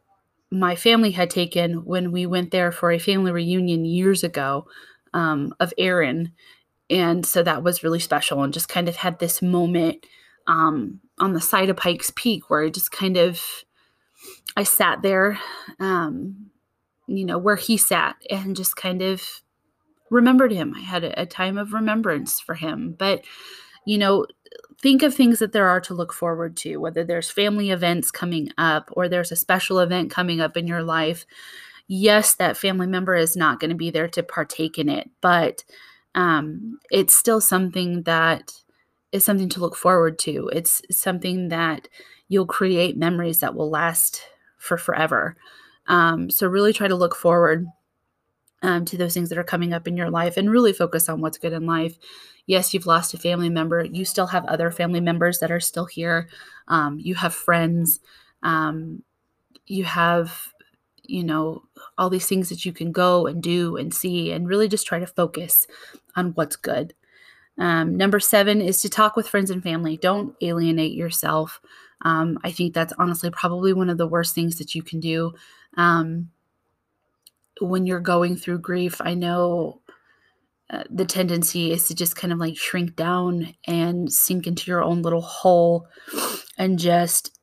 my 0.51 0.75
family 0.75 1.11
had 1.11 1.29
taken 1.29 1.85
when 1.85 2.11
we 2.11 2.25
went 2.25 2.51
there 2.51 2.71
for 2.71 2.91
a 2.91 2.99
family 2.99 3.31
reunion 3.31 3.85
years 3.85 4.23
ago 4.23 4.67
um, 5.13 5.53
of 5.59 5.73
Aaron. 5.77 6.31
And 6.89 7.25
so 7.25 7.43
that 7.43 7.63
was 7.63 7.83
really 7.83 7.99
special 7.99 8.41
and 8.41 8.53
just 8.53 8.67
kind 8.67 8.89
of 8.89 8.95
had 8.95 9.19
this 9.19 9.41
moment 9.41 10.05
um, 10.47 11.01
on 11.19 11.33
the 11.33 11.41
side 11.41 11.69
of 11.69 11.77
Pikes 11.77 12.11
Peak 12.15 12.49
where 12.49 12.63
I 12.63 12.69
just 12.69 12.91
kind 12.91 13.15
of 13.15 13.63
I 14.55 14.63
sat 14.63 15.01
there, 15.01 15.39
um, 15.79 16.49
you 17.07 17.25
know, 17.25 17.37
where 17.37 17.55
he 17.55 17.77
sat 17.77 18.15
and 18.29 18.55
just 18.55 18.75
kind 18.75 19.01
of 19.01 19.41
remembered 20.09 20.51
him. 20.51 20.73
I 20.75 20.81
had 20.81 21.03
a, 21.03 21.21
a 21.21 21.25
time 21.25 21.57
of 21.57 21.73
remembrance 21.73 22.39
for 22.39 22.55
him. 22.55 22.95
But, 22.97 23.23
you 23.85 23.97
know, 23.97 24.25
think 24.81 25.03
of 25.03 25.13
things 25.13 25.39
that 25.39 25.51
there 25.51 25.67
are 25.67 25.81
to 25.81 25.93
look 25.93 26.13
forward 26.13 26.55
to, 26.57 26.77
whether 26.77 27.03
there's 27.03 27.29
family 27.29 27.69
events 27.69 28.11
coming 28.11 28.51
up 28.57 28.89
or 28.93 29.07
there's 29.07 29.31
a 29.31 29.35
special 29.35 29.79
event 29.79 30.11
coming 30.11 30.41
up 30.41 30.57
in 30.57 30.67
your 30.67 30.83
life. 30.83 31.25
Yes, 31.87 32.35
that 32.35 32.57
family 32.57 32.87
member 32.87 33.15
is 33.15 33.35
not 33.35 33.59
going 33.59 33.71
to 33.71 33.75
be 33.75 33.89
there 33.89 34.07
to 34.09 34.23
partake 34.23 34.77
in 34.77 34.89
it, 34.89 35.09
but 35.21 35.63
um, 36.15 36.79
it's 36.91 37.13
still 37.15 37.41
something 37.41 38.03
that 38.03 38.51
is 39.11 39.23
something 39.23 39.49
to 39.49 39.59
look 39.59 39.75
forward 39.75 40.19
to. 40.19 40.49
It's 40.53 40.81
something 40.91 41.49
that 41.49 41.87
you'll 42.27 42.45
create 42.45 42.95
memories 42.97 43.39
that 43.39 43.55
will 43.55 43.69
last 43.69 44.21
for 44.59 44.77
forever. 44.77 45.35
Um, 45.87 46.29
so, 46.29 46.47
really 46.47 46.73
try 46.73 46.87
to 46.87 46.95
look 46.95 47.15
forward 47.15 47.65
um, 48.61 48.85
to 48.85 48.97
those 48.97 49.13
things 49.13 49.29
that 49.29 49.37
are 49.37 49.43
coming 49.43 49.73
up 49.73 49.87
in 49.87 49.97
your 49.97 50.09
life 50.09 50.37
and 50.37 50.51
really 50.51 50.73
focus 50.73 51.09
on 51.09 51.21
what's 51.21 51.37
good 51.37 51.53
in 51.53 51.65
life. 51.65 51.97
Yes, 52.45 52.73
you've 52.73 52.85
lost 52.85 53.13
a 53.13 53.17
family 53.17 53.49
member. 53.49 53.83
You 53.83 54.05
still 54.05 54.27
have 54.27 54.45
other 54.45 54.71
family 54.71 54.99
members 54.99 55.39
that 55.39 55.51
are 55.51 55.59
still 55.59 55.85
here. 55.85 56.29
Um, 56.67 56.99
you 56.99 57.15
have 57.15 57.33
friends. 57.33 57.99
Um, 58.43 59.03
you 59.65 59.83
have, 59.83 60.53
you 61.03 61.23
know, 61.23 61.63
all 61.97 62.09
these 62.09 62.27
things 62.27 62.49
that 62.49 62.65
you 62.65 62.73
can 62.73 62.91
go 62.91 63.27
and 63.27 63.41
do 63.41 63.77
and 63.77 63.93
see 63.93 64.31
and 64.31 64.47
really 64.47 64.67
just 64.67 64.87
try 64.87 64.99
to 64.99 65.07
focus 65.07 65.67
on 66.15 66.31
what's 66.31 66.55
good. 66.55 66.93
Um, 67.57 67.97
number 67.97 68.19
seven 68.19 68.61
is 68.61 68.81
to 68.81 68.89
talk 68.89 69.15
with 69.15 69.27
friends 69.27 69.51
and 69.51 69.61
family. 69.61 69.97
Don't 69.97 70.35
alienate 70.41 70.93
yourself. 70.93 71.61
Um, 72.01 72.39
I 72.43 72.51
think 72.51 72.73
that's 72.73 72.93
honestly 72.97 73.29
probably 73.29 73.73
one 73.73 73.89
of 73.89 73.97
the 73.97 74.07
worst 74.07 74.33
things 74.33 74.57
that 74.57 74.75
you 74.75 74.83
can 74.83 74.99
do. 74.99 75.33
Um, 75.75 76.29
when 77.61 77.85
you're 77.85 77.99
going 77.99 78.35
through 78.35 78.59
grief, 78.59 79.01
I 79.01 79.13
know 79.13 79.81
uh, 80.69 80.83
the 80.89 81.05
tendency 81.05 81.71
is 81.71 81.87
to 81.87 81.95
just 81.95 82.15
kind 82.15 82.31
of 82.31 82.39
like 82.39 82.55
shrink 82.55 82.95
down 82.95 83.55
and 83.65 84.11
sink 84.11 84.47
into 84.47 84.69
your 84.69 84.83
own 84.83 85.01
little 85.01 85.21
hole 85.21 85.87
and 86.57 86.77
just, 86.77 87.37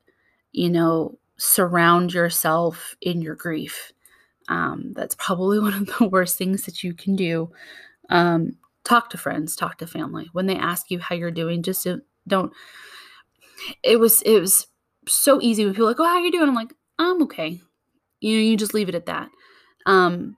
you 0.52 0.70
know, 0.70 1.18
surround 1.36 2.14
yourself 2.14 2.96
in 3.00 3.20
your 3.20 3.34
grief. 3.34 3.92
Um, 4.48 4.92
that's 4.94 5.16
probably 5.16 5.58
one 5.60 5.75
of 5.75 5.98
the 5.98 6.08
worst 6.08 6.38
things 6.38 6.64
that 6.64 6.82
you 6.82 6.94
can 6.94 7.16
do. 7.16 7.50
Um, 8.08 8.56
talk 8.84 9.10
to 9.10 9.18
friends, 9.18 9.56
talk 9.56 9.78
to 9.78 9.86
family. 9.86 10.28
When 10.32 10.46
they 10.46 10.56
ask 10.56 10.90
you 10.90 11.00
how 11.00 11.14
you're 11.14 11.30
doing, 11.30 11.62
just 11.62 11.86
don't. 12.26 12.52
It 13.82 13.98
was 14.00 14.22
it 14.22 14.40
was 14.40 14.66
so 15.08 15.40
easy 15.40 15.64
when 15.64 15.75
people 15.75 15.86
like, 15.86 16.00
"Oh, 16.00 16.04
how 16.04 16.18
you 16.18 16.32
doing?" 16.32 16.48
I'm 16.48 16.54
like, 16.54 16.75
"I'm 16.98 17.22
okay." 17.25 17.60
You 18.20 18.36
know, 18.36 18.42
you 18.42 18.56
just 18.56 18.75
leave 18.75 18.88
it 18.88 18.94
at 18.96 19.06
that. 19.06 19.30
Um, 19.86 20.36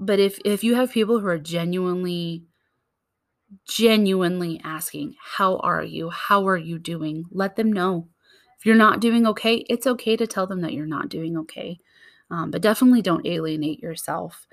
but 0.00 0.18
if 0.20 0.38
if 0.44 0.64
you 0.64 0.74
have 0.76 0.92
people 0.92 1.20
who 1.20 1.26
are 1.28 1.38
genuinely 1.38 2.44
genuinely 3.66 4.60
asking, 4.64 5.14
"How 5.20 5.56
are 5.58 5.82
you? 5.84 6.10
How 6.10 6.46
are 6.48 6.56
you 6.56 6.78
doing?" 6.78 7.24
Let 7.30 7.56
them 7.56 7.72
know. 7.72 8.08
If 8.58 8.66
you're 8.66 8.76
not 8.76 9.00
doing 9.00 9.26
okay, 9.26 9.56
it's 9.68 9.86
okay 9.86 10.16
to 10.16 10.26
tell 10.26 10.46
them 10.46 10.60
that 10.60 10.72
you're 10.72 10.86
not 10.86 11.08
doing 11.08 11.36
okay. 11.38 11.78
Um, 12.30 12.50
but 12.50 12.62
definitely 12.62 13.02
don't 13.02 13.26
alienate 13.26 13.80
yourself. 13.80 14.46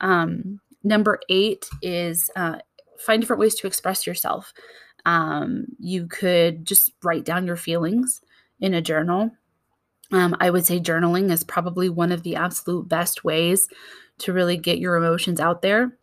Um, 0.00 0.60
number 0.84 1.20
eight 1.30 1.68
is 1.82 2.30
uh, 2.36 2.58
find 2.98 3.22
different 3.22 3.40
ways 3.40 3.54
to 3.56 3.66
express 3.66 4.06
yourself. 4.06 4.52
Um, 5.04 5.66
you 5.78 6.06
could 6.06 6.64
just 6.64 6.92
write 7.02 7.24
down 7.24 7.46
your 7.46 7.56
feelings 7.56 8.20
in 8.60 8.74
a 8.74 8.82
journal. 8.82 9.30
Um, 10.12 10.36
I 10.40 10.50
would 10.50 10.66
say 10.66 10.80
journaling 10.80 11.30
is 11.30 11.44
probably 11.44 11.88
one 11.88 12.12
of 12.12 12.22
the 12.22 12.36
absolute 12.36 12.88
best 12.88 13.24
ways 13.24 13.68
to 14.18 14.32
really 14.32 14.56
get 14.56 14.78
your 14.78 14.96
emotions 14.96 15.40
out 15.40 15.62
there. 15.62 15.96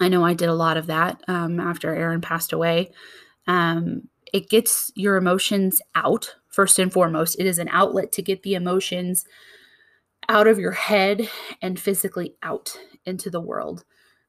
I 0.00 0.08
know 0.08 0.24
I 0.24 0.34
did 0.34 0.48
a 0.48 0.54
lot 0.54 0.76
of 0.76 0.86
that 0.86 1.22
um, 1.28 1.60
after 1.60 1.94
Aaron 1.94 2.22
passed 2.22 2.52
away. 2.52 2.90
Um, 3.46 4.08
it 4.32 4.48
gets 4.48 4.90
your 4.94 5.16
emotions 5.16 5.82
out, 5.94 6.34
first 6.48 6.78
and 6.78 6.92
foremost. 6.92 7.38
It 7.38 7.46
is 7.46 7.58
an 7.58 7.68
outlet 7.70 8.12
to 8.12 8.22
get 8.22 8.42
the 8.42 8.54
emotions 8.54 9.24
out 10.28 10.46
of 10.46 10.58
your 10.58 10.72
head 10.72 11.28
and 11.60 11.78
physically 11.78 12.34
out 12.42 12.78
into 13.04 13.30
the 13.30 13.40
world, 13.40 13.84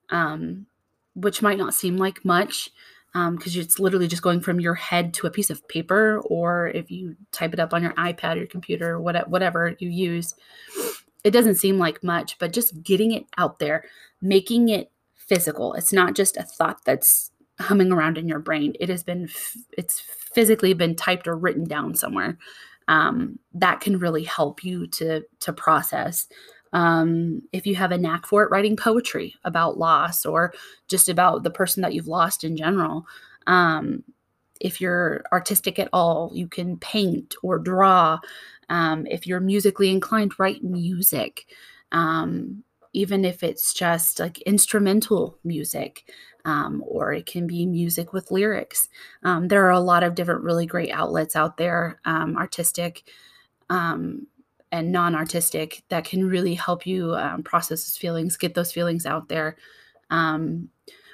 um, 0.09 0.65
which 1.13 1.41
might 1.41 1.57
not 1.57 1.73
seem 1.73 1.97
like 1.97 2.25
much 2.25 2.71
because 3.13 3.55
um, 3.55 3.61
it's 3.61 3.79
literally 3.79 4.07
just 4.07 4.21
going 4.21 4.39
from 4.39 4.59
your 4.59 4.73
head 4.73 5.13
to 5.15 5.27
a 5.27 5.31
piece 5.31 5.49
of 5.49 5.67
paper, 5.67 6.21
or 6.25 6.67
if 6.69 6.89
you 6.89 7.15
type 7.31 7.53
it 7.53 7.59
up 7.59 7.73
on 7.73 7.83
your 7.83 7.93
iPad 7.93 8.35
or 8.35 8.39
your 8.39 8.47
computer, 8.47 8.99
whatever 8.99 9.75
you 9.79 9.89
use, 9.89 10.33
it 11.23 11.31
doesn't 11.31 11.55
seem 11.55 11.77
like 11.77 12.03
much, 12.03 12.39
but 12.39 12.53
just 12.53 12.81
getting 12.83 13.11
it 13.11 13.25
out 13.37 13.59
there, 13.59 13.83
making 14.21 14.69
it 14.69 14.91
physical. 15.15 15.73
It's 15.73 15.93
not 15.93 16.15
just 16.15 16.37
a 16.37 16.43
thought 16.43 16.85
that's 16.85 17.31
humming 17.59 17.91
around 17.91 18.17
in 18.17 18.27
your 18.27 18.39
brain. 18.39 18.75
It 18.79 18.89
has 18.89 19.03
been, 19.03 19.29
it's 19.77 19.99
physically 19.99 20.73
been 20.73 20.95
typed 20.95 21.27
or 21.27 21.35
written 21.35 21.65
down 21.65 21.95
somewhere. 21.95 22.37
Um, 22.87 23.39
that 23.53 23.79
can 23.79 23.99
really 23.99 24.23
help 24.23 24.63
you 24.63 24.87
to 24.87 25.21
to 25.39 25.53
process 25.53 26.27
um, 26.73 27.41
if 27.51 27.65
you 27.65 27.75
have 27.75 27.91
a 27.91 27.97
knack 27.97 28.25
for 28.25 28.43
it, 28.43 28.51
writing 28.51 28.75
poetry 28.75 29.35
about 29.43 29.77
loss 29.77 30.25
or 30.25 30.53
just 30.87 31.09
about 31.09 31.43
the 31.43 31.51
person 31.51 31.81
that 31.81 31.93
you've 31.93 32.07
lost 32.07 32.43
in 32.43 32.55
general. 32.55 33.05
Um, 33.47 34.03
if 34.59 34.79
you're 34.79 35.23
artistic 35.31 35.79
at 35.79 35.89
all, 35.91 36.31
you 36.33 36.47
can 36.47 36.77
paint 36.77 37.35
or 37.41 37.57
draw. 37.57 38.19
Um, 38.69 39.05
if 39.07 39.25
you're 39.25 39.39
musically 39.39 39.89
inclined, 39.89 40.39
write 40.39 40.63
music. 40.63 41.47
Um, 41.91 42.63
even 42.93 43.25
if 43.25 43.41
it's 43.41 43.73
just 43.73 44.19
like 44.19 44.41
instrumental 44.41 45.37
music, 45.43 46.03
um, 46.45 46.83
or 46.85 47.13
it 47.13 47.25
can 47.25 47.47
be 47.47 47.65
music 47.65 48.13
with 48.13 48.31
lyrics. 48.31 48.89
Um, 49.23 49.47
there 49.47 49.65
are 49.65 49.71
a 49.71 49.79
lot 49.79 50.03
of 50.03 50.15
different 50.15 50.43
really 50.43 50.65
great 50.65 50.91
outlets 50.91 51.35
out 51.35 51.57
there, 51.57 51.99
um, 52.05 52.35
artistic. 52.37 53.03
Um, 53.69 54.27
and 54.71 54.91
non 54.91 55.15
artistic 55.15 55.83
that 55.89 56.05
can 56.05 56.27
really 56.27 56.53
help 56.53 56.85
you 56.85 57.13
um, 57.15 57.43
process 57.43 57.83
those 57.83 57.97
feelings, 57.97 58.37
get 58.37 58.53
those 58.55 58.71
feelings 58.71 59.05
out 59.05 59.27
there. 59.27 59.57
Um, 60.09 60.69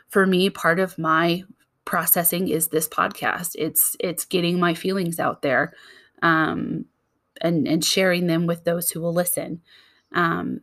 for 0.10 0.26
me, 0.26 0.50
part 0.50 0.80
of 0.80 0.98
my 0.98 1.44
processing 1.86 2.50
is 2.50 2.68
this 2.68 2.88
podcast. 2.88 3.56
It's 3.58 3.96
it's 4.00 4.26
getting 4.26 4.60
my 4.60 4.74
feelings 4.74 5.20
out 5.20 5.42
there, 5.42 5.74
um, 6.22 6.86
and 7.42 7.68
and 7.68 7.84
sharing 7.84 8.28
them 8.28 8.46
with 8.46 8.64
those 8.64 8.90
who 8.90 9.02
will 9.02 9.14
listen. 9.14 9.62
Um, 10.14 10.62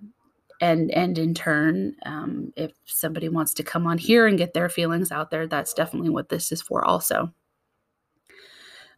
and 0.60 0.90
and 0.92 1.18
in 1.18 1.34
turn, 1.34 1.96
um, 2.06 2.52
if 2.56 2.72
somebody 2.86 3.28
wants 3.28 3.54
to 3.54 3.62
come 3.62 3.86
on 3.86 3.98
here 3.98 4.26
and 4.26 4.38
get 4.38 4.54
their 4.54 4.68
feelings 4.68 5.10
out 5.10 5.30
there, 5.30 5.46
that's 5.46 5.74
definitely 5.74 6.10
what 6.10 6.28
this 6.28 6.52
is 6.52 6.62
for. 6.62 6.84
Also. 6.84 7.32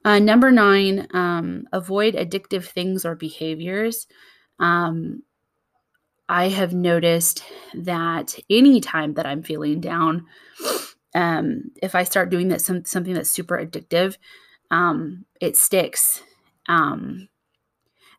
Uh, 0.06 0.20
number 0.20 0.52
nine, 0.52 1.08
um, 1.14 1.66
avoid 1.72 2.14
addictive 2.14 2.64
things 2.64 3.04
or 3.04 3.16
behaviors. 3.16 4.06
Um, 4.60 5.24
I 6.28 6.48
have 6.48 6.72
noticed 6.72 7.42
that 7.74 8.38
anytime 8.48 9.14
that 9.14 9.26
I'm 9.26 9.42
feeling 9.42 9.80
down, 9.80 10.26
um, 11.12 11.72
if 11.82 11.96
I 11.96 12.04
start 12.04 12.30
doing 12.30 12.46
that 12.48 12.60
some, 12.60 12.84
something 12.84 13.14
that's 13.14 13.30
super 13.30 13.58
addictive, 13.58 14.16
um, 14.70 15.24
it 15.40 15.56
sticks. 15.56 16.22
Um, 16.68 17.28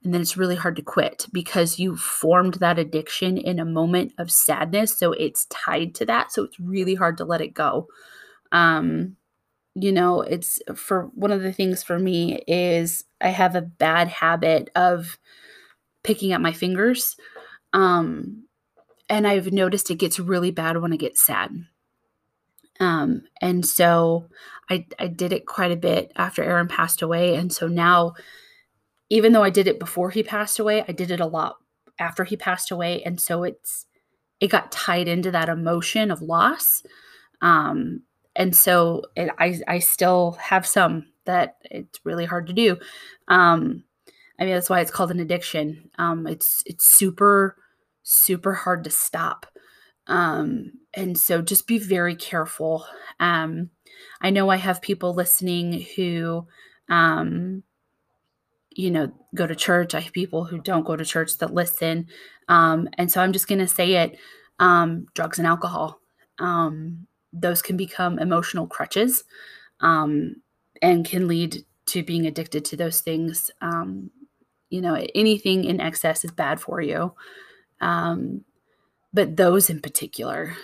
and 0.04 0.14
then 0.14 0.20
it's 0.20 0.36
really 0.36 0.58
hard 0.58 0.76
to 0.76 0.82
quit 0.82 1.28
because 1.32 1.80
you 1.80 1.96
formed 1.96 2.56
that 2.56 2.78
addiction 2.78 3.38
in 3.38 3.60
a 3.60 3.66
moment 3.66 4.12
of 4.18 4.30
sadness. 4.30 4.98
So 4.98 5.14
it's 5.14 5.46
tied 5.46 5.96
to 5.96 6.06
that. 6.08 6.34
So 6.34 6.44
it's 6.44 6.60
really 6.60 6.96
hard 6.96 7.16
to 7.20 7.24
let 7.24 7.40
it 7.40 7.54
go. 7.54 7.88
Um, 8.52 9.16
you 9.80 9.92
know, 9.92 10.22
it's 10.22 10.60
for 10.76 11.04
one 11.14 11.32
of 11.32 11.44
the 11.44 11.54
things 11.54 11.84
for 11.84 12.00
me 12.00 12.42
is 12.48 13.04
I 13.22 13.30
have 13.30 13.56
a 13.56 13.62
bad 13.62 14.08
habit 14.08 14.72
of 14.76 15.20
picking 16.04 16.32
at 16.32 16.42
my 16.42 16.52
fingers. 16.52 17.16
Um, 17.74 18.46
and 19.08 19.28
I've 19.28 19.54
noticed 19.54 19.92
it 19.92 19.96
gets 19.96 20.20
really 20.20 20.50
bad 20.50 20.82
when 20.82 20.94
I 20.94 20.96
get 20.96 21.18
sad. 21.18 21.52
Um, 22.80 23.24
and 23.40 23.66
so 23.66 24.28
I, 24.70 24.88
I 24.98 25.08
did 25.08 25.32
it 25.32 25.46
quite 25.46 25.72
a 25.72 25.78
bit 25.78 26.12
after 26.16 26.44
Aaron 26.44 26.68
passed 26.68 27.04
away. 27.04 27.36
And 27.36 27.54
so 27.54 27.68
now, 27.68 28.14
even 29.10 29.32
though 29.32 29.44
I 29.44 29.52
did 29.52 29.68
it 29.68 29.80
before 29.80 30.10
he 30.10 30.24
passed 30.24 30.58
away, 30.58 30.84
I 30.88 30.92
did 30.92 31.12
it 31.12 31.20
a 31.20 31.26
lot 31.26 31.58
after 32.00 32.24
he 32.24 32.36
passed 32.36 32.72
away. 32.72 33.04
And 33.04 33.22
so 33.22 33.44
it's, 33.44 33.86
it 34.40 34.48
got 34.48 34.72
tied 34.72 35.08
into 35.08 35.32
that 35.32 35.50
emotion 35.50 36.10
of 36.10 36.22
loss. 36.22 36.84
Um, 37.42 38.02
and 38.38 38.56
so 38.56 39.02
it, 39.16 39.32
I, 39.40 39.60
I 39.68 39.80
still 39.80 40.34
have 40.40 40.66
some 40.66 41.08
that 41.26 41.58
it's 41.66 42.00
really 42.06 42.26
hard 42.26 42.48
to 42.48 42.54
do. 42.54 42.78
Um, 43.28 43.84
I 44.40 44.46
mean, 44.46 44.54
that's 44.54 44.70
why 44.70 44.80
it's 44.80 44.92
called 44.92 45.12
an 45.12 45.20
addiction. 45.20 45.90
Um, 45.98 46.28
it's, 46.28 46.62
it's 46.68 46.86
super, 46.86 47.58
super 48.04 48.54
hard 48.54 48.84
to 48.84 48.92
stop. 48.92 49.48
Um, 50.06 50.74
and 50.94 51.18
so 51.18 51.42
just 51.42 51.68
be 51.68 51.80
very 51.80 52.16
careful. 52.16 52.86
Um, 53.20 53.72
I 54.22 54.30
know 54.30 54.50
I 54.50 54.58
have 54.58 54.82
people 54.84 55.16
listening 55.16 55.86
who, 55.96 56.48
um, 56.88 57.64
you 58.70 58.92
know, 58.92 59.12
go 59.34 59.48
to 59.48 59.56
church. 59.56 59.96
I 59.96 60.02
have 60.02 60.14
people 60.14 60.46
who 60.46 60.60
don't 60.60 60.86
go 60.86 60.96
to 60.96 61.04
church 61.04 61.40
that 61.40 61.56
listen. 61.56 62.08
Um, 62.48 62.88
and 63.00 63.12
so 63.12 63.20
I'm 63.20 63.34
just 63.34 63.48
going 63.48 63.60
to 63.60 63.68
say 63.68 63.96
it 63.96 64.18
um, 64.60 65.08
drugs 65.16 65.40
and 65.40 65.48
alcohol. 65.48 66.00
Um, 66.38 67.08
those 67.34 67.62
can 67.62 67.78
become 67.78 68.20
emotional 68.20 68.68
crutches 68.68 69.24
um, 69.82 70.36
and 70.82 71.06
can 71.06 71.28
lead 71.28 71.64
to 71.88 72.04
being 72.04 72.26
addicted 72.28 72.66
to 72.66 72.78
those 72.78 73.02
things. 73.02 73.52
Um, 73.62 74.12
you 74.70 74.82
know, 74.82 74.96
anything 75.16 75.64
in 75.64 75.80
excess 75.80 76.26
is 76.26 76.32
bad 76.32 76.60
for 76.60 76.82
you. 76.82 77.14
Um, 77.80 78.44
but 79.14 79.38
those 79.38 79.70
in 79.70 79.82
particular. 79.82 80.56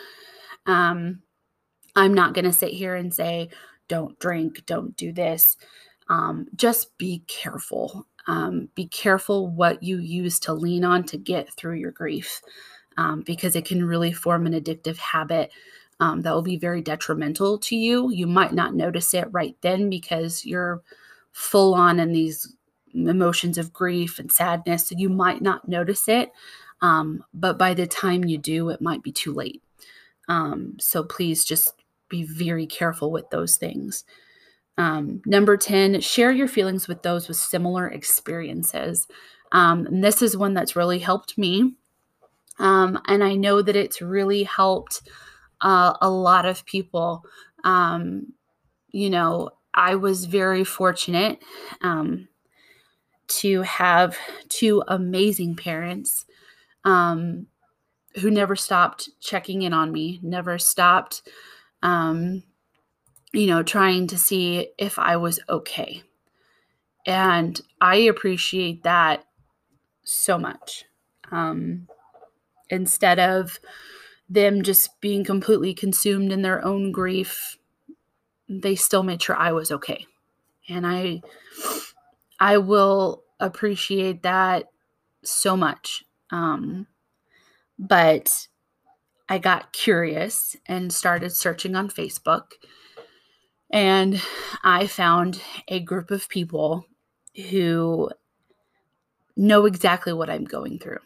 Um, 0.65 1.21
I'm 1.95 2.13
not 2.13 2.33
going 2.33 2.45
to 2.45 2.53
sit 2.53 2.71
here 2.71 2.95
and 2.95 3.13
say, 3.13 3.49
don't 3.87 4.17
drink, 4.19 4.65
don't 4.65 4.95
do 4.97 5.11
this. 5.11 5.57
Um, 6.09 6.47
just 6.55 6.97
be 6.97 7.23
careful. 7.27 8.07
Um, 8.27 8.69
be 8.75 8.87
careful 8.87 9.47
what 9.47 9.83
you 9.83 9.97
use 9.99 10.39
to 10.41 10.53
lean 10.53 10.83
on 10.83 11.03
to 11.05 11.17
get 11.17 11.53
through 11.53 11.75
your 11.75 11.91
grief 11.91 12.41
because 13.25 13.55
it 13.55 13.65
can 13.65 13.83
really 13.83 14.13
form 14.13 14.45
an 14.45 14.53
addictive 14.53 14.97
habit 14.97 15.51
um, 16.03 16.21
that 16.21 16.33
will 16.33 16.41
be 16.41 16.57
very 16.57 16.81
detrimental 16.81 17.57
to 17.57 17.77
you. 17.77 18.11
You 18.11 18.27
might 18.27 18.51
not 18.51 18.75
notice 18.75 19.13
it 19.13 19.29
right 19.31 19.55
then 19.61 19.89
because 19.89 20.43
you're 20.43 20.81
full 21.31 21.73
on 21.73 21.97
in 21.97 22.11
these 22.11 22.57
emotions 22.93 23.57
of 23.57 23.71
grief 23.71 24.19
and 24.19 24.29
sadness. 24.29 24.87
So 24.87 24.95
you 24.97 25.07
might 25.07 25.41
not 25.41 25.69
notice 25.69 26.09
it. 26.09 26.33
Um, 26.81 27.23
but 27.33 27.57
by 27.57 27.73
the 27.73 27.87
time 27.87 28.25
you 28.25 28.37
do, 28.37 28.67
it 28.67 28.81
might 28.81 29.01
be 29.01 29.13
too 29.13 29.33
late. 29.33 29.63
Um, 30.27 30.75
so 30.77 31.05
please 31.05 31.45
just 31.45 31.81
be 32.09 32.23
very 32.23 32.67
careful 32.67 33.09
with 33.09 33.29
those 33.29 33.55
things. 33.55 34.03
Um, 34.77 35.21
number 35.25 35.55
10, 35.55 36.01
share 36.01 36.33
your 36.33 36.49
feelings 36.49 36.89
with 36.89 37.01
those 37.01 37.29
with 37.29 37.37
similar 37.37 37.87
experiences. 37.87 39.07
Um, 39.53 39.85
and 39.85 40.03
this 40.03 40.21
is 40.21 40.35
one 40.35 40.53
that's 40.53 40.75
really 40.75 40.99
helped 40.99 41.37
me. 41.37 41.75
Um, 42.59 42.99
and 43.07 43.23
I 43.23 43.35
know 43.35 43.61
that 43.61 43.77
it's 43.77 44.01
really 44.01 44.43
helped 44.43 45.03
uh, 45.63 45.93
a 46.01 46.09
lot 46.09 46.45
of 46.45 46.65
people. 46.65 47.25
Um, 47.63 48.33
you 48.89 49.09
know, 49.09 49.49
I 49.73 49.95
was 49.95 50.25
very 50.25 50.63
fortunate 50.63 51.41
um, 51.81 52.27
to 53.27 53.61
have 53.63 54.15
two 54.49 54.83
amazing 54.87 55.55
parents 55.55 56.25
um, 56.83 57.47
who 58.21 58.29
never 58.29 58.55
stopped 58.55 59.09
checking 59.19 59.63
in 59.63 59.73
on 59.73 59.91
me, 59.91 60.19
never 60.21 60.59
stopped, 60.59 61.23
um, 61.81 62.43
you 63.31 63.47
know, 63.47 63.63
trying 63.63 64.05
to 64.07 64.17
see 64.17 64.67
if 64.77 64.99
I 64.99 65.17
was 65.17 65.39
okay. 65.49 66.03
And 67.07 67.59
I 67.81 67.95
appreciate 67.95 68.83
that 68.83 69.25
so 70.03 70.37
much. 70.37 70.85
Um, 71.31 71.87
instead 72.69 73.17
of 73.19 73.59
them 74.33 74.63
just 74.63 74.99
being 74.99 75.23
completely 75.23 75.73
consumed 75.73 76.31
in 76.31 76.41
their 76.41 76.63
own 76.65 76.91
grief, 76.91 77.57
they 78.49 78.75
still 78.75 79.03
made 79.03 79.21
sure 79.21 79.35
I 79.35 79.51
was 79.51 79.71
okay. 79.71 80.05
And 80.67 80.85
I 80.87 81.21
I 82.39 82.57
will 82.57 83.23
appreciate 83.39 84.23
that 84.23 84.65
so 85.23 85.55
much. 85.55 86.03
Um, 86.31 86.87
but 87.77 88.47
I 89.29 89.37
got 89.37 89.71
curious 89.71 90.55
and 90.65 90.91
started 90.91 91.31
searching 91.31 91.75
on 91.75 91.89
Facebook. 91.89 92.53
And 93.71 94.21
I 94.63 94.87
found 94.87 95.41
a 95.67 95.79
group 95.79 96.11
of 96.11 96.29
people 96.29 96.85
who 97.49 98.11
know 99.35 99.65
exactly 99.65 100.13
what 100.13 100.29
I'm 100.29 100.45
going 100.45 100.79
through. 100.79 100.99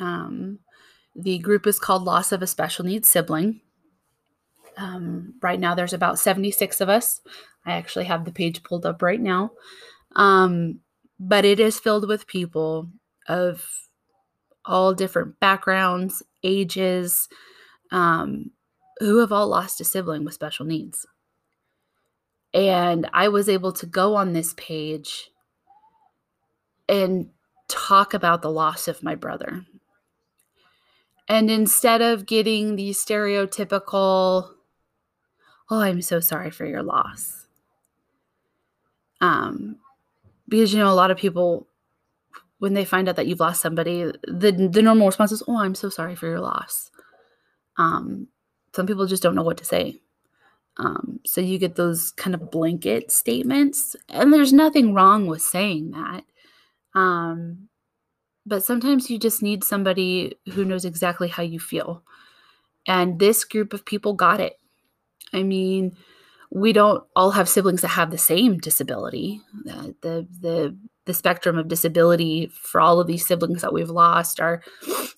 Um, 0.00 0.58
the 1.18 1.38
group 1.38 1.66
is 1.66 1.78
called 1.78 2.04
Loss 2.04 2.32
of 2.32 2.42
a 2.42 2.46
Special 2.46 2.84
Needs 2.84 3.08
Sibling. 3.08 3.60
Um, 4.76 5.34
right 5.42 5.58
now, 5.58 5.74
there's 5.74 5.92
about 5.92 6.20
76 6.20 6.80
of 6.80 6.88
us. 6.88 7.20
I 7.66 7.72
actually 7.72 8.04
have 8.04 8.24
the 8.24 8.32
page 8.32 8.62
pulled 8.62 8.86
up 8.86 9.02
right 9.02 9.20
now. 9.20 9.50
Um, 10.14 10.80
but 11.18 11.44
it 11.44 11.58
is 11.58 11.80
filled 11.80 12.06
with 12.06 12.28
people 12.28 12.88
of 13.26 13.68
all 14.64 14.94
different 14.94 15.40
backgrounds, 15.40 16.22
ages, 16.44 17.28
um, 17.90 18.52
who 19.00 19.18
have 19.18 19.32
all 19.32 19.48
lost 19.48 19.80
a 19.80 19.84
sibling 19.84 20.24
with 20.24 20.34
special 20.34 20.66
needs. 20.66 21.04
And 22.54 23.10
I 23.12 23.28
was 23.28 23.48
able 23.48 23.72
to 23.72 23.86
go 23.86 24.14
on 24.14 24.32
this 24.32 24.54
page 24.56 25.30
and 26.88 27.30
talk 27.68 28.14
about 28.14 28.42
the 28.42 28.50
loss 28.50 28.88
of 28.88 29.02
my 29.02 29.14
brother. 29.14 29.64
And 31.28 31.50
instead 31.50 32.00
of 32.00 32.26
getting 32.26 32.76
the 32.76 32.90
stereotypical, 32.90 34.50
oh, 35.70 35.80
I'm 35.80 36.00
so 36.00 36.20
sorry 36.20 36.50
for 36.50 36.64
your 36.64 36.82
loss. 36.82 37.46
Um, 39.20 39.76
because 40.48 40.72
you 40.72 40.78
know, 40.78 40.90
a 40.90 40.94
lot 40.94 41.10
of 41.10 41.18
people 41.18 41.66
when 42.58 42.74
they 42.74 42.84
find 42.84 43.08
out 43.08 43.16
that 43.16 43.26
you've 43.26 43.40
lost 43.40 43.62
somebody, 43.62 44.10
the 44.26 44.68
the 44.72 44.82
normal 44.82 45.06
response 45.06 45.32
is, 45.32 45.42
"Oh, 45.46 45.58
I'm 45.58 45.74
so 45.74 45.88
sorry 45.88 46.16
for 46.16 46.26
your 46.26 46.40
loss." 46.40 46.90
Um, 47.76 48.28
some 48.74 48.86
people 48.86 49.06
just 49.06 49.22
don't 49.22 49.34
know 49.34 49.42
what 49.42 49.58
to 49.58 49.64
say. 49.64 50.00
Um, 50.76 51.20
so 51.24 51.40
you 51.40 51.58
get 51.58 51.76
those 51.76 52.12
kind 52.12 52.34
of 52.34 52.50
blanket 52.50 53.10
statements, 53.10 53.96
and 54.08 54.32
there's 54.32 54.52
nothing 54.52 54.94
wrong 54.94 55.26
with 55.26 55.42
saying 55.42 55.92
that. 55.92 56.24
Um, 56.94 57.68
but 58.48 58.64
sometimes 58.64 59.10
you 59.10 59.18
just 59.18 59.42
need 59.42 59.62
somebody 59.62 60.38
who 60.52 60.64
knows 60.64 60.84
exactly 60.84 61.28
how 61.28 61.42
you 61.42 61.60
feel. 61.60 62.02
And 62.86 63.18
this 63.18 63.44
group 63.44 63.74
of 63.74 63.84
people 63.84 64.14
got 64.14 64.40
it. 64.40 64.58
I 65.32 65.42
mean, 65.42 65.96
we 66.50 66.72
don't 66.72 67.04
all 67.14 67.32
have 67.32 67.48
siblings 67.48 67.82
that 67.82 67.88
have 67.88 68.10
the 68.10 68.18
same 68.18 68.58
disability. 68.58 69.42
The 69.64 69.94
the 70.40 70.76
the, 71.04 71.14
spectrum 71.14 71.56
of 71.56 71.68
disability 71.68 72.50
for 72.52 72.82
all 72.82 73.00
of 73.00 73.06
these 73.06 73.26
siblings 73.26 73.62
that 73.62 73.72
we've 73.72 73.88
lost 73.88 74.40
are 74.40 74.62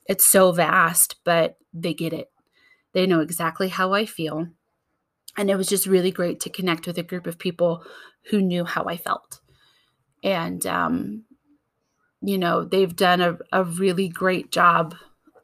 it's 0.06 0.24
so 0.24 0.52
vast, 0.52 1.16
but 1.24 1.56
they 1.74 1.92
get 1.94 2.12
it. 2.12 2.30
They 2.92 3.06
know 3.06 3.18
exactly 3.18 3.66
how 3.68 3.92
I 3.92 4.06
feel. 4.06 4.46
And 5.36 5.50
it 5.50 5.56
was 5.56 5.66
just 5.68 5.86
really 5.86 6.12
great 6.12 6.38
to 6.40 6.50
connect 6.50 6.86
with 6.86 6.96
a 6.96 7.02
group 7.02 7.26
of 7.26 7.40
people 7.40 7.84
who 8.26 8.40
knew 8.40 8.64
how 8.64 8.84
I 8.84 8.96
felt. 8.96 9.40
And 10.22 10.64
um, 10.64 11.24
you 12.22 12.38
know, 12.38 12.64
they've 12.64 12.94
done 12.94 13.20
a, 13.20 13.38
a 13.52 13.64
really 13.64 14.09
great 14.09 14.50
job 14.52 14.94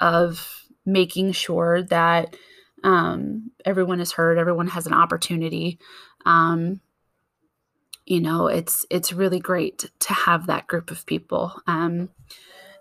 of 0.00 0.64
making 0.84 1.32
sure 1.32 1.82
that 1.84 2.36
um, 2.84 3.50
everyone 3.64 4.00
is 4.00 4.12
heard, 4.12 4.38
everyone 4.38 4.68
has 4.68 4.86
an 4.86 4.92
opportunity. 4.92 5.78
Um, 6.24 6.80
you 8.04 8.20
know, 8.20 8.46
it's 8.46 8.86
it's 8.88 9.12
really 9.12 9.40
great 9.40 9.90
to 10.00 10.12
have 10.12 10.46
that 10.46 10.68
group 10.68 10.90
of 10.90 11.06
people. 11.06 11.52
Um, 11.66 12.10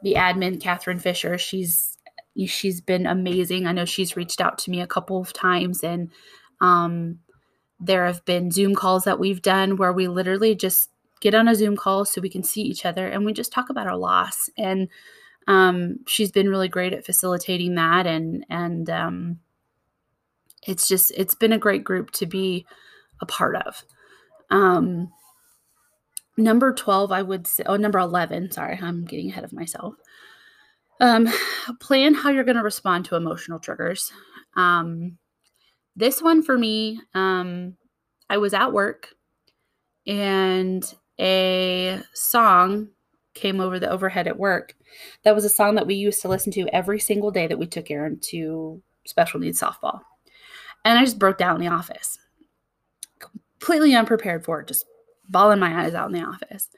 the 0.04 0.14
admin, 0.14 0.62
Catherine 0.62 1.00
Fisher, 1.00 1.38
she's 1.38 1.98
she's 2.46 2.82
been 2.82 3.08
amazing. 3.08 3.66
I 3.66 3.72
know 3.72 3.86
she's 3.86 4.16
reached 4.16 4.40
out 4.40 4.60
to 4.60 4.72
me 4.72 4.82
a 4.82 4.88
couple 4.88 5.20
of 5.20 5.34
times, 5.34 5.84
and 5.84 6.12
um, 6.62 7.20
there 7.80 8.06
have 8.06 8.24
been 8.26 8.52
Zoom 8.52 8.76
calls 8.76 9.06
that 9.06 9.20
we've 9.20 9.42
done 9.42 9.78
where 9.78 9.94
we 9.94 10.08
literally 10.08 10.54
just 10.54 10.90
get 11.22 11.36
on 11.36 11.48
a 11.48 11.56
Zoom 11.56 11.76
call 11.76 12.06
so 12.06 12.22
we 12.22 12.30
can 12.30 12.44
see 12.44 12.62
each 12.62 12.86
other 12.86 13.08
and 13.08 13.26
we 13.26 13.34
just 13.34 13.52
talk 13.52 13.70
about 13.70 13.88
our 13.88 13.98
loss. 13.98 14.50
And 14.58 14.90
um, 15.48 16.00
she's 16.08 16.32
been 16.32 16.50
really 16.50 16.68
great 16.70 16.94
at 16.94 17.06
facilitating 17.06 17.76
that, 17.76 18.08
and 18.08 18.46
and 18.50 18.90
um, 18.90 19.40
it's 20.68 20.88
just 20.88 21.12
it's 21.16 21.36
been 21.36 21.54
a 21.54 21.58
great 21.60 21.84
group 21.84 22.12
to 22.12 22.26
be 22.26 22.66
a 23.22 23.26
part 23.26 23.56
of 23.56 23.84
um 24.50 25.12
number 26.38 26.74
12 26.74 27.12
i 27.12 27.22
would 27.22 27.48
say 27.48 27.64
oh 27.66 27.78
number 27.78 28.00
11 28.00 28.52
sorry 28.52 28.78
i'm 28.82 29.06
getting 29.06 29.30
ahead 29.30 29.44
of 29.44 29.54
myself 29.54 29.96
Um, 31.00 31.28
plan 31.80 32.14
how 32.14 32.30
you're 32.30 32.44
going 32.46 32.58
to 32.58 32.64
respond 32.64 33.06
to 33.06 33.16
emotional 33.16 33.60
triggers. 33.60 34.12
Um, 34.56 35.18
this 35.96 36.22
one 36.22 36.42
for 36.44 36.58
me, 36.58 37.02
um, 37.14 37.76
I 38.30 38.38
was 38.38 38.54
at 38.54 38.74
work 38.74 39.10
and 40.08 40.84
a 41.20 42.02
song 42.14 42.90
came 43.34 43.60
over 43.60 43.80
the 43.80 43.90
overhead 43.90 44.28
at 44.28 44.40
work. 44.40 44.76
That 45.24 45.36
was 45.36 45.46
a 45.46 45.50
song 45.50 45.76
that 45.76 45.88
we 45.88 45.96
used 45.96 46.22
to 46.22 46.28
listen 46.28 46.52
to 46.54 46.68
every 46.70 47.00
single 47.00 47.32
day 47.32 47.48
that 47.48 47.60
we 47.60 47.68
took 47.68 47.92
Aaron 47.92 48.20
to 48.22 48.82
special 49.06 49.40
needs 49.40 49.60
softball. 49.62 50.02
And 50.84 50.98
I 50.98 51.04
just 51.04 51.20
broke 51.20 51.38
down 51.38 51.56
in 51.56 51.62
the 51.62 51.74
office, 51.74 52.18
completely 53.20 53.96
unprepared 53.96 54.46
for 54.46 54.62
it, 54.62 54.68
just 54.68 54.86
bawling 55.30 55.60
my 55.60 55.84
eyes 55.84 55.94
out 55.94 56.08
in 56.08 56.14
the 56.14 56.26
office. 56.26 56.70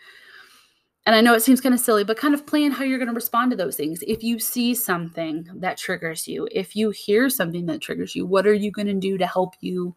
And 1.05 1.15
I 1.15 1.21
know 1.21 1.33
it 1.35 1.41
seems 1.41 1.61
kind 1.61 1.73
of 1.73 1.79
silly, 1.79 2.03
but 2.03 2.17
kind 2.17 2.33
of 2.33 2.45
plan 2.45 2.71
how 2.71 2.83
you're 2.83 2.97
going 2.97 3.07
to 3.07 3.13
respond 3.13 3.51
to 3.51 3.57
those 3.57 3.77
things. 3.77 4.03
If 4.05 4.23
you 4.23 4.39
see 4.39 4.75
something 4.75 5.47
that 5.55 5.77
triggers 5.77 6.27
you, 6.27 6.49
if 6.51 6.75
you 6.75 6.89
hear 6.89 7.29
something 7.29 7.65
that 7.67 7.81
triggers 7.81 8.13
you, 8.13 8.25
what 8.25 8.45
are 8.45 8.53
you 8.53 8.71
going 8.71 8.87
to 8.87 8.93
do 8.93 9.17
to 9.17 9.25
help 9.25 9.55
you 9.61 9.95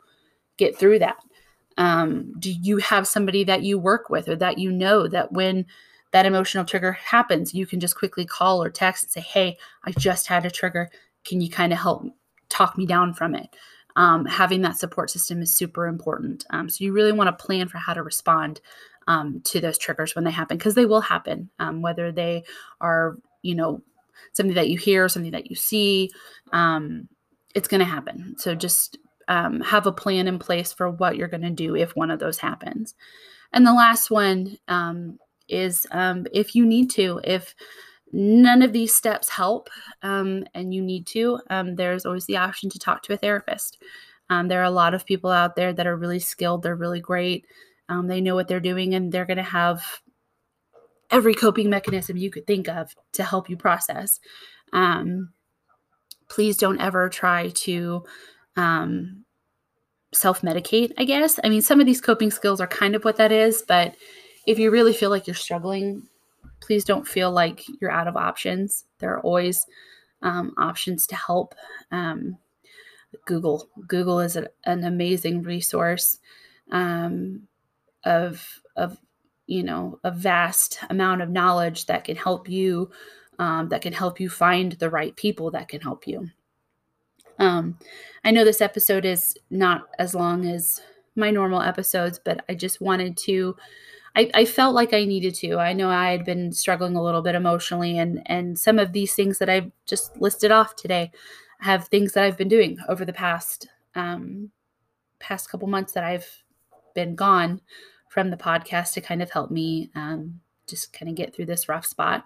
get 0.56 0.78
through 0.78 1.00
that? 1.00 1.16
Um, 1.78 2.32
do 2.38 2.52
you 2.52 2.78
have 2.78 3.06
somebody 3.06 3.44
that 3.44 3.62
you 3.62 3.78
work 3.78 4.10
with 4.10 4.28
or 4.28 4.36
that 4.36 4.58
you 4.58 4.70
know 4.70 5.08
that 5.08 5.32
when 5.32 5.66
that 6.12 6.26
emotional 6.26 6.64
trigger 6.64 6.92
happens, 6.92 7.54
you 7.54 7.66
can 7.66 7.80
just 7.80 7.96
quickly 7.96 8.24
call 8.24 8.62
or 8.62 8.70
text 8.70 9.04
and 9.04 9.10
say, 9.12 9.20
Hey, 9.20 9.58
I 9.84 9.92
just 9.92 10.26
had 10.26 10.44
a 10.44 10.50
trigger. 10.50 10.90
Can 11.24 11.40
you 11.40 11.48
kind 11.50 11.72
of 11.72 11.78
help 11.78 12.04
talk 12.48 12.76
me 12.76 12.86
down 12.86 13.14
from 13.14 13.34
it? 13.34 13.48
Um, 13.96 14.24
having 14.24 14.62
that 14.62 14.78
support 14.78 15.10
system 15.10 15.42
is 15.42 15.54
super 15.54 15.86
important. 15.86 16.44
Um, 16.50 16.68
so 16.68 16.84
you 16.84 16.92
really 16.92 17.12
want 17.12 17.26
to 17.28 17.44
plan 17.44 17.68
for 17.68 17.78
how 17.78 17.94
to 17.94 18.02
respond 18.02 18.60
um, 19.06 19.40
to 19.44 19.60
those 19.60 19.78
triggers 19.78 20.14
when 20.14 20.24
they 20.24 20.30
happen 20.30 20.56
because 20.56 20.74
they 20.74 20.86
will 20.86 21.00
happen, 21.00 21.50
um, 21.58 21.82
whether 21.82 22.12
they 22.12 22.44
are, 22.80 23.16
you 23.42 23.54
know, 23.54 23.82
something 24.32 24.54
that 24.54 24.68
you 24.68 24.78
hear, 24.78 25.08
something 25.08 25.32
that 25.32 25.50
you 25.50 25.56
see. 25.56 26.10
Um, 26.52 27.08
it's 27.54 27.68
going 27.68 27.80
to 27.80 27.84
happen. 27.84 28.36
So 28.38 28.54
just 28.54 28.98
um, 29.30 29.60
have 29.60 29.86
a 29.86 29.92
plan 29.92 30.26
in 30.26 30.40
place 30.40 30.72
for 30.72 30.90
what 30.90 31.16
you're 31.16 31.28
going 31.28 31.40
to 31.40 31.50
do 31.50 31.76
if 31.76 31.94
one 31.94 32.10
of 32.10 32.18
those 32.18 32.36
happens. 32.36 32.94
And 33.52 33.64
the 33.64 33.72
last 33.72 34.10
one 34.10 34.58
um, 34.66 35.18
is 35.48 35.86
um, 35.92 36.26
if 36.32 36.56
you 36.56 36.66
need 36.66 36.90
to, 36.90 37.20
if 37.22 37.54
none 38.12 38.60
of 38.60 38.72
these 38.72 38.92
steps 38.92 39.28
help 39.28 39.70
um, 40.02 40.44
and 40.52 40.74
you 40.74 40.82
need 40.82 41.06
to, 41.06 41.38
um, 41.48 41.76
there's 41.76 42.04
always 42.04 42.26
the 42.26 42.36
option 42.36 42.68
to 42.70 42.78
talk 42.78 43.04
to 43.04 43.12
a 43.12 43.16
therapist. 43.16 43.80
Um, 44.30 44.48
there 44.48 44.60
are 44.60 44.64
a 44.64 44.70
lot 44.70 44.94
of 44.94 45.06
people 45.06 45.30
out 45.30 45.54
there 45.54 45.72
that 45.72 45.86
are 45.86 45.96
really 45.96 46.18
skilled, 46.18 46.64
they're 46.64 46.74
really 46.74 47.00
great, 47.00 47.46
they 48.04 48.20
know 48.20 48.34
what 48.36 48.46
they're 48.46 48.60
doing, 48.60 48.94
and 48.94 49.10
they're 49.10 49.26
going 49.26 49.36
to 49.36 49.42
have 49.42 49.82
every 51.10 51.34
coping 51.34 51.68
mechanism 51.70 52.16
you 52.16 52.30
could 52.30 52.46
think 52.46 52.68
of 52.68 52.94
to 53.12 53.24
help 53.24 53.48
you 53.48 53.56
process. 53.56 54.18
please 56.28 56.56
don't 56.56 56.80
ever 56.80 57.08
try 57.08 57.48
to 57.48 58.04
um, 58.56 59.24
self 60.12 60.42
medicate, 60.42 60.92
I 60.98 61.04
guess. 61.04 61.38
I 61.44 61.48
mean, 61.48 61.62
some 61.62 61.80
of 61.80 61.86
these 61.86 62.00
coping 62.00 62.30
skills 62.30 62.60
are 62.60 62.66
kind 62.66 62.94
of 62.94 63.04
what 63.04 63.16
that 63.16 63.32
is, 63.32 63.62
but 63.66 63.94
if 64.46 64.58
you 64.58 64.70
really 64.70 64.92
feel 64.92 65.10
like 65.10 65.26
you're 65.26 65.34
struggling, 65.34 66.08
please 66.60 66.84
don't 66.84 67.06
feel 67.06 67.30
like 67.30 67.64
you're 67.80 67.90
out 67.90 68.08
of 68.08 68.16
options. 68.16 68.84
There 68.98 69.12
are 69.12 69.20
always 69.20 69.66
um, 70.22 70.52
options 70.58 71.06
to 71.08 71.16
help. 71.16 71.54
Um, 71.90 72.38
Google. 73.26 73.68
Google 73.86 74.20
is 74.20 74.36
a, 74.36 74.48
an 74.64 74.84
amazing 74.84 75.42
resource 75.42 76.18
um, 76.70 77.42
of 78.04 78.46
of 78.76 78.98
you 79.46 79.62
know 79.62 79.98
a 80.04 80.10
vast 80.10 80.78
amount 80.90 81.22
of 81.22 81.30
knowledge 81.30 81.86
that 81.86 82.04
can 82.04 82.16
help 82.16 82.48
you 82.48 82.90
um, 83.38 83.68
that 83.68 83.82
can 83.82 83.92
help 83.92 84.20
you 84.20 84.28
find 84.28 84.72
the 84.72 84.90
right 84.90 85.16
people 85.16 85.50
that 85.50 85.68
can 85.68 85.80
help 85.80 86.06
you. 86.06 86.30
Um, 87.38 87.78
I 88.24 88.30
know 88.30 88.44
this 88.44 88.60
episode 88.60 89.04
is 89.04 89.34
not 89.50 89.88
as 89.98 90.14
long 90.14 90.44
as 90.46 90.80
my 91.16 91.30
normal 91.30 91.62
episodes, 91.62 92.20
but 92.22 92.44
I 92.48 92.54
just 92.54 92.80
wanted 92.80 93.16
to. 93.18 93.56
I, 94.16 94.30
I 94.34 94.44
felt 94.44 94.74
like 94.74 94.92
I 94.92 95.04
needed 95.04 95.36
to. 95.36 95.58
I 95.58 95.72
know 95.72 95.88
I 95.88 96.10
had 96.10 96.24
been 96.24 96.52
struggling 96.52 96.96
a 96.96 97.02
little 97.02 97.22
bit 97.22 97.34
emotionally, 97.34 97.98
and 97.98 98.22
and 98.26 98.58
some 98.58 98.78
of 98.78 98.92
these 98.92 99.14
things 99.14 99.38
that 99.38 99.48
I've 99.48 99.70
just 99.86 100.16
listed 100.20 100.50
off 100.50 100.76
today 100.76 101.12
have 101.60 101.88
things 101.88 102.12
that 102.12 102.24
I've 102.24 102.38
been 102.38 102.48
doing 102.48 102.78
over 102.88 103.04
the 103.04 103.12
past 103.12 103.68
um, 103.94 104.50
past 105.18 105.50
couple 105.50 105.68
months 105.68 105.92
that 105.92 106.04
I've 106.04 106.42
been 106.94 107.14
gone 107.14 107.60
from 108.08 108.30
the 108.30 108.36
podcast 108.36 108.94
to 108.94 109.00
kind 109.00 109.22
of 109.22 109.30
help 109.30 109.50
me 109.50 109.90
um, 109.94 110.40
just 110.66 110.92
kind 110.92 111.08
of 111.08 111.14
get 111.14 111.34
through 111.34 111.46
this 111.46 111.68
rough 111.68 111.86
spot. 111.86 112.24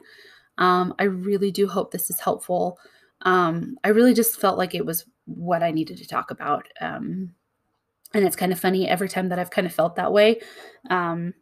Um, 0.56 0.94
I 0.98 1.04
really 1.04 1.50
do 1.50 1.66
hope 1.68 1.90
this 1.90 2.10
is 2.10 2.20
helpful 2.20 2.78
um, 3.22 3.77
I 3.85 3.88
really 3.88 4.14
just 4.14 4.40
felt 4.40 4.59
like 4.59 4.74
it 4.74 4.87
was 4.87 5.07
what 5.27 5.62
I 5.62 5.70
needed 5.70 5.96
to 5.98 6.07
talk 6.07 6.31
about. 6.31 6.66
Um, 6.81 7.35
and 8.12 8.24
it's 8.24 8.37
kind 8.37 8.53
of 8.53 8.61
funny 8.61 8.88
every 8.88 9.09
time 9.09 9.29
that 9.31 9.38
I've 9.38 9.50
kind 9.50 9.66
of 9.66 9.74
felt 9.74 9.96
that 9.96 10.12
way. 10.12 10.40
Um, 10.90 11.35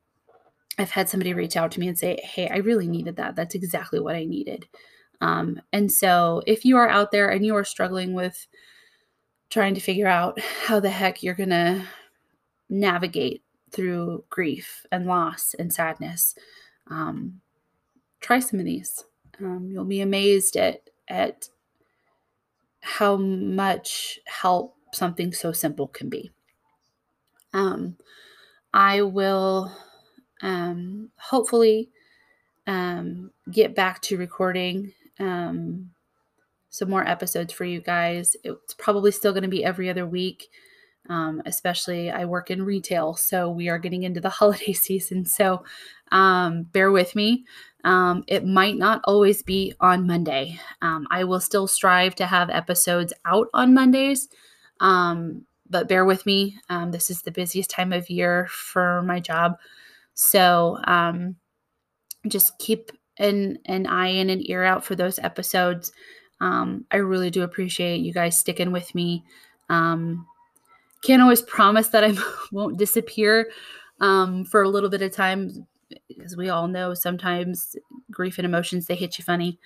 I've 0.78 0.90
had 0.90 1.08
somebody 1.08 1.34
reach 1.34 1.56
out 1.56 1.70
to 1.72 1.80
me 1.80 1.88
and 1.88 1.98
say, 1.98 2.18
Hey, 2.22 2.48
I 2.48 2.58
really 2.58 2.88
needed 2.88 3.16
that. 3.16 3.36
That's 3.36 3.54
exactly 3.54 4.00
what 4.00 4.16
I 4.16 4.24
needed. 4.24 4.66
Um, 5.20 5.60
and 5.72 5.92
so 5.92 6.42
if 6.46 6.64
you 6.64 6.76
are 6.76 6.88
out 6.88 7.12
there 7.12 7.28
and 7.28 7.44
you 7.44 7.54
are 7.54 7.64
struggling 7.64 8.14
with 8.14 8.46
trying 9.50 9.74
to 9.74 9.80
figure 9.80 10.08
out 10.08 10.40
how 10.40 10.80
the 10.80 10.90
heck 10.90 11.22
you're 11.22 11.34
going 11.34 11.50
to 11.50 11.84
navigate 12.70 13.42
through 13.70 14.24
grief 14.30 14.84
and 14.90 15.06
loss 15.06 15.54
and 15.58 15.72
sadness, 15.72 16.34
um, 16.90 17.40
try 18.20 18.38
some 18.38 18.58
of 18.58 18.66
these. 18.66 19.04
Um, 19.38 19.68
you'll 19.70 19.84
be 19.84 20.00
amazed 20.00 20.56
at 20.56 20.88
at 21.08 21.48
how 22.82 23.16
much 23.16 24.18
help 24.26 24.76
something 24.92 25.32
so 25.32 25.52
simple 25.52 25.86
can 25.86 26.08
be. 26.08 26.30
Um, 27.54 27.96
I 28.74 29.02
will 29.02 29.72
um, 30.42 31.10
hopefully 31.16 31.90
um, 32.66 33.30
get 33.50 33.74
back 33.74 34.02
to 34.02 34.18
recording 34.18 34.92
um, 35.20 35.90
some 36.70 36.90
more 36.90 37.06
episodes 37.06 37.52
for 37.52 37.64
you 37.64 37.80
guys. 37.80 38.36
It's 38.42 38.74
probably 38.74 39.12
still 39.12 39.32
going 39.32 39.42
to 39.44 39.48
be 39.48 39.64
every 39.64 39.88
other 39.88 40.06
week. 40.06 40.48
Um, 41.08 41.42
especially 41.46 42.12
I 42.12 42.26
work 42.26 42.48
in 42.50 42.62
retail, 42.62 43.14
so 43.14 43.50
we 43.50 43.68
are 43.68 43.78
getting 43.78 44.04
into 44.04 44.20
the 44.20 44.28
holiday 44.40 44.72
season. 44.72 45.24
So 45.24 45.64
um, 46.10 46.64
bear 46.64 46.90
with 46.90 47.14
me. 47.16 47.44
Um, 47.84 48.24
it 48.28 48.46
might 48.46 48.76
not 48.76 49.00
always 49.04 49.42
be 49.42 49.74
on 49.80 50.06
Monday. 50.06 50.58
Um, 50.82 51.06
I 51.10 51.24
will 51.24 51.40
still 51.40 51.66
strive 51.66 52.14
to 52.16 52.26
have 52.26 52.50
episodes 52.50 53.12
out 53.24 53.48
on 53.54 53.74
Mondays, 53.74 54.28
um, 54.80 55.44
but 55.68 55.88
bear 55.88 56.04
with 56.04 56.24
me. 56.24 56.58
Um, 56.68 56.92
this 56.92 57.10
is 57.10 57.22
the 57.22 57.30
busiest 57.30 57.70
time 57.70 57.92
of 57.92 58.08
year 58.08 58.46
for 58.50 59.02
my 59.02 59.18
job. 59.18 59.56
So 60.14 60.78
um, 60.84 61.36
just 62.28 62.58
keep 62.58 62.92
an, 63.18 63.58
an 63.66 63.86
eye 63.86 64.08
and 64.08 64.30
an 64.30 64.48
ear 64.50 64.62
out 64.62 64.84
for 64.84 64.94
those 64.94 65.18
episodes. 65.18 65.92
Um, 66.40 66.84
I 66.90 66.96
really 66.96 67.30
do 67.30 67.42
appreciate 67.42 68.00
you 68.00 68.12
guys 68.12 68.38
sticking 68.38 68.72
with 68.72 68.94
me. 68.94 69.24
can't 69.68 71.22
always 71.22 71.42
promise 71.42 71.88
that 71.88 72.04
I 72.04 72.14
won't 72.52 72.78
disappear 72.78 73.50
for 73.98 74.62
a 74.62 74.68
little 74.68 74.90
bit 74.90 75.02
of 75.02 75.10
time 75.12 75.66
as 76.24 76.36
we 76.36 76.48
all 76.48 76.68
know, 76.68 76.94
sometimes 76.94 77.76
grief 78.10 78.38
and 78.38 78.46
emotions 78.46 78.86
they 78.86 78.94
hit 78.94 79.18
you 79.18 79.24
funny, 79.24 79.58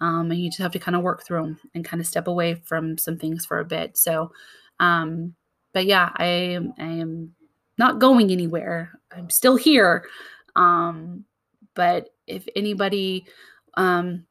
um, 0.00 0.30
and 0.30 0.40
you 0.40 0.50
just 0.50 0.60
have 0.60 0.72
to 0.72 0.78
kind 0.78 0.96
of 0.96 1.02
work 1.02 1.24
through 1.24 1.42
them 1.42 1.60
and 1.74 1.84
kind 1.84 2.00
of 2.00 2.06
step 2.06 2.26
away 2.26 2.54
from 2.54 2.98
some 2.98 3.16
things 3.16 3.46
for 3.46 3.60
a 3.60 3.64
bit. 3.64 3.96
So, 3.96 4.32
um, 4.80 5.34
but 5.72 5.86
yeah, 5.86 6.10
I 6.16 6.24
am 6.24 6.74
I 6.78 6.86
am 6.86 7.34
not 7.78 7.98
going 7.98 8.30
anywhere. 8.30 8.98
I'm 9.10 9.30
still 9.30 9.56
here. 9.56 10.04
Um, 10.56 11.24
but 11.74 12.10
if 12.26 12.46
anybody 12.54 13.26
um, 13.74 14.26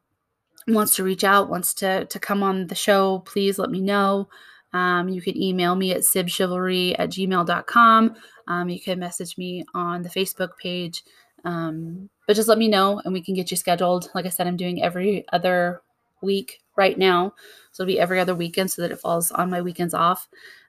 wants 0.68 0.96
to 0.96 1.04
reach 1.04 1.24
out, 1.24 1.50
wants 1.50 1.74
to 1.76 2.06
to 2.06 2.20
come 2.20 2.44
on 2.44 2.68
the 2.68 2.76
show, 2.76 3.20
please 3.20 3.58
let 3.58 3.70
me 3.70 3.82
know. 3.82 4.30
Um, 4.74 5.10
you 5.10 5.22
can 5.22 5.38
email 5.38 5.76
me 5.76 5.92
at 5.92 6.02
sibchivalry 6.02 6.96
at 6.98 7.10
gmail.com. 7.10 8.16
Um, 8.48 8.70
you 8.70 8.82
can 8.82 9.00
message 9.00 9.38
me 9.38 9.66
on 9.74 10.02
the 10.02 10.10
Facebook 10.10 10.58
page. 10.58 11.04
Um, 11.44 12.10
but 12.28 12.36
just 12.36 12.48
let 12.48 12.58
me 12.58 12.68
know 12.68 13.02
and 13.04 13.14
we 13.14 13.22
can 13.22 13.36
get 13.36 13.52
you 13.52 13.58
scheduled. 13.58 14.10
Like 14.14 14.26
I 14.26 14.30
said, 14.30 14.48
I'm 14.48 14.58
doing 14.58 14.84
every 14.84 15.26
other 15.34 15.82
week 16.22 16.62
right 16.76 16.98
now. 16.98 17.34
So 17.72 17.84
it'll 17.84 17.94
be 17.94 18.00
every 18.00 18.20
other 18.20 18.36
weekend 18.36 18.72
so 18.72 18.82
that 18.82 18.92
it 18.92 19.00
falls 19.00 19.32
on 19.32 19.50
my 19.50 19.62
weekends 19.62 19.94
off. 19.94 20.28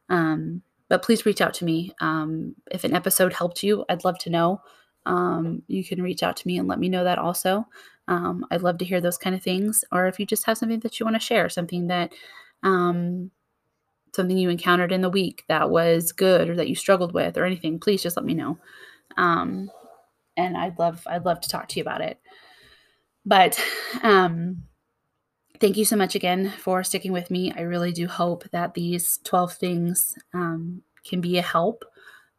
Um, 0.09 0.63
but 0.89 1.03
please 1.03 1.25
reach 1.25 1.41
out 1.41 1.55
to 1.55 1.65
me. 1.65 1.93
Um, 2.01 2.55
if 2.71 2.85
an 2.85 2.95
episode 2.95 3.33
helped 3.33 3.63
you, 3.63 3.85
I'd 3.89 4.05
love 4.05 4.19
to 4.21 4.31
know. 4.31 4.61
Um, 5.07 5.63
you 5.67 5.85
can 5.85 6.03
reach 6.03 6.23
out 6.23 6.37
to 6.37 6.47
me 6.47 6.59
and 6.59 6.69
let 6.69 6.79
me 6.79 6.89
know 6.89 7.05
that 7.05 7.19
also. 7.19 7.67
Um, 8.09 8.45
I'd 8.51 8.63
love 8.63 8.79
to 8.79 8.85
hear 8.85 9.01
those 9.01 9.19
kind 9.19 9.35
of 9.35 9.43
things. 9.43 9.85
Or 9.93 10.07
if 10.07 10.19
you 10.19 10.27
just 10.27 10.45
have 10.47 10.59
something 10.59 10.81
that 10.81 11.01
you 11.01 11.07
want 11.07 11.17
to 11.17 11.21
share, 11.21 11.49
something 11.49 11.87
that 11.89 12.13
um, 12.63 13.31
something 14.15 14.37
you 14.37 14.51
encountered 14.51 14.93
in 14.93 15.01
the 15.01 15.11
week 15.11 15.45
that 15.49 15.71
was 15.71 16.13
good 16.13 16.49
or 16.49 16.57
that 16.57 16.69
you 16.69 16.75
struggled 16.75 17.15
with 17.15 17.39
or 17.39 17.45
anything, 17.45 17.79
please 17.79 18.03
just 18.03 18.17
let 18.17 18.27
me 18.27 18.35
know. 18.35 18.59
And 20.37 20.57
I'd 20.57 20.79
love 20.79 21.07
I'd 21.07 21.25
love 21.25 21.41
to 21.41 21.49
talk 21.49 21.69
to 21.69 21.77
you 21.77 21.83
about 21.83 22.01
it. 22.01 22.21
But 23.25 23.63
um 24.03 24.65
thank 25.63 25.77
you 25.77 25.85
so 25.85 25.95
much 25.95 26.17
again 26.17 26.51
for 26.59 26.83
sticking 26.83 27.13
with 27.13 27.31
me. 27.31 27.53
I 27.57 27.61
really 27.61 27.93
do 27.93 28.09
hope 28.09 28.43
that 28.51 28.75
these 28.75 29.21
12 29.23 29.55
things 29.55 30.19
um, 30.35 30.83
can 31.05 31.21
be 31.21 31.39
a 31.39 31.43
help. 31.43 31.85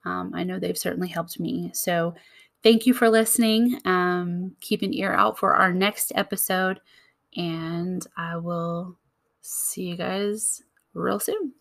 Um, 0.03 0.33
I 0.35 0.43
know 0.43 0.59
they've 0.59 0.77
certainly 0.77 1.07
helped 1.07 1.39
me. 1.39 1.71
So, 1.73 2.15
thank 2.63 2.85
you 2.85 2.93
for 2.93 3.09
listening. 3.09 3.79
Um, 3.85 4.57
keep 4.59 4.81
an 4.81 4.93
ear 4.93 5.13
out 5.13 5.39
for 5.39 5.55
our 5.55 5.73
next 5.73 6.11
episode, 6.15 6.81
and 7.37 8.05
I 8.17 8.35
will 8.35 8.97
see 9.39 9.83
you 9.83 9.95
guys 9.95 10.61
real 10.93 11.19
soon. 11.19 11.53